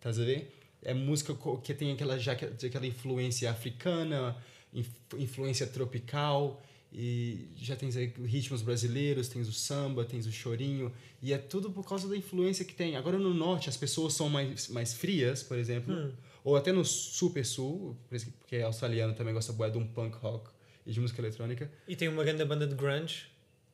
[0.00, 0.56] Tá a ver?
[0.82, 4.36] É música que tem aquela, já que- aquela influência africana,
[4.72, 6.62] inf- influência tropical,
[6.92, 7.90] e já tem
[8.24, 12.64] ritmos brasileiros, tem o samba, tem o chorinho, e é tudo por causa da influência
[12.64, 12.96] que tem.
[12.96, 16.12] Agora no norte as pessoas são mais, mais frias, por exemplo, Hum.
[16.46, 17.98] Ou até no super sul,
[18.38, 20.48] porque australiano também gosta bué de um punk rock
[20.86, 21.68] e de música eletrônica.
[21.88, 23.26] E tem uma grande banda de grunge,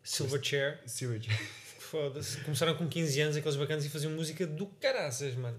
[0.02, 0.80] Silverchair.
[0.86, 1.20] Silver
[1.78, 2.40] Foda-se.
[2.40, 5.58] Começaram com 15 anos, aqueles bacanas, e faziam música do caraças, mano.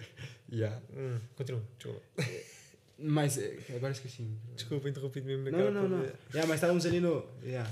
[0.50, 0.80] yeah.
[0.96, 2.00] Hum, continua, desculpa.
[2.98, 4.26] Mas é, agora esqueci.
[4.56, 5.50] Desculpa, interrompi-te mesmo.
[5.50, 5.98] Não, não, não.
[5.98, 7.26] Yeah, mas estávamos ali no.
[7.44, 7.70] Yeah.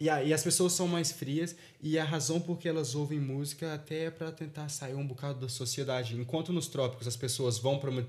[0.00, 3.74] Yeah, e as pessoas são mais frias e a razão por que elas ouvem música
[3.74, 6.16] até é para tentar sair um bocado da sociedade.
[6.16, 8.06] Enquanto nos trópicos as pessoas vão para uma,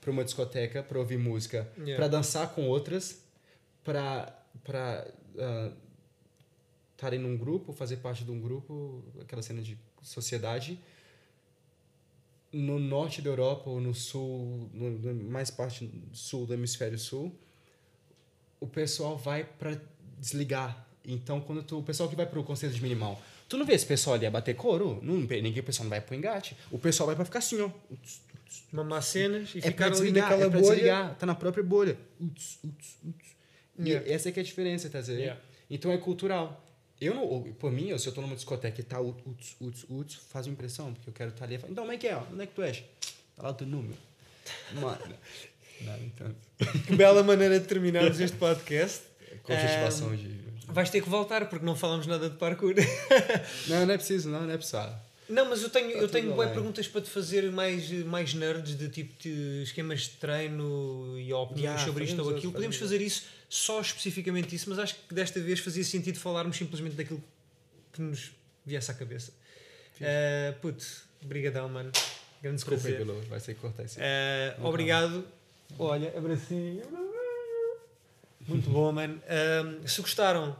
[0.00, 1.94] pra uma discoteca para ouvir música, Yeah.
[1.96, 3.22] para dançar com outras,
[3.84, 4.34] para
[6.92, 10.76] estarem num grupo, fazer parte de um grupo, aquela cena de sociedade.
[12.50, 17.32] No norte da Europa ou no sul, no, no mais parte sul do hemisfério sul,
[18.58, 19.80] o pessoal vai para
[20.18, 20.87] desligar.
[21.04, 23.86] Então, quando tu, o pessoal que vai pro concerto de minimal, tu não vê esse
[23.86, 24.98] pessoal ali a bater couro?
[25.02, 26.56] Não, ninguém, o pessoal não vai pro engate.
[26.70, 27.70] O pessoal vai para ficar assim, ó.
[28.72, 30.74] Mamar cenas e É pra ficar ali naquela é pra bolha.
[30.74, 31.96] desligar, tá na própria bolha.
[32.20, 33.28] Uts, uts, uts.
[33.78, 34.10] E Yeah.
[34.12, 34.98] essa é que é a diferença, tá?
[34.98, 35.40] Yeah.
[35.70, 36.64] Então é cultural.
[37.00, 40.46] Eu não, por mim, se eu tô numa discoteca e tá uts, uts, uts, faz
[40.46, 42.16] uma impressão, porque eu quero estar ali e falar, então, como é que é?
[42.16, 42.82] Onde é que tu és?
[43.36, 43.96] Tá lá o teu número.
[44.74, 45.14] Mano.
[45.80, 46.34] Não, então.
[46.88, 49.02] Que bela maneira de terminarmos este podcast.
[49.44, 50.47] Com objetivação de.
[50.66, 52.74] Vais ter que voltar porque não falamos nada de parkour.
[53.68, 54.88] Não, não é preciso, não, não é preciso.
[55.28, 56.48] Não, mas eu tenho, eu tudo tenho bem.
[56.48, 61.58] perguntas para te fazer mais, mais nerds de tipo de esquemas de treino e opiniões
[61.62, 62.52] Yeah, sobre isto ou aquilo.
[62.52, 66.94] Podemos fazer isso só especificamente isso, mas acho que desta vez fazia sentido falarmos simplesmente
[66.96, 67.22] daquilo
[67.92, 68.30] que nos
[68.64, 69.32] viesse à cabeça.
[70.00, 70.86] Uh, puto,
[71.22, 71.92] brigadão, mano.
[72.42, 72.96] Grande prazer.
[72.96, 73.20] pelo.
[73.22, 73.98] Vai ser cortar isso.
[73.98, 75.24] Uh, obrigado.
[75.78, 76.82] Olha, abracinho.
[78.48, 79.20] Muito bom, mano.
[79.28, 80.56] Um, se gostaram,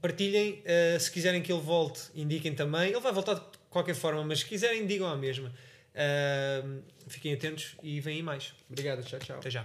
[0.00, 0.62] partilhem.
[0.64, 2.90] Uh, se quiserem que ele volte, indiquem também.
[2.90, 5.54] Ele vai voltar de qualquer forma, mas se quiserem, digam a mesma.
[5.94, 8.52] Um, fiquem atentos e vêm aí mais.
[8.68, 9.38] Obrigado, tchau, tchau.
[9.38, 9.64] Até já.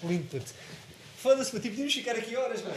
[0.00, 0.42] Puto.
[1.16, 2.76] Foda-se, tipo, podíamos ficar aqui horas, mano.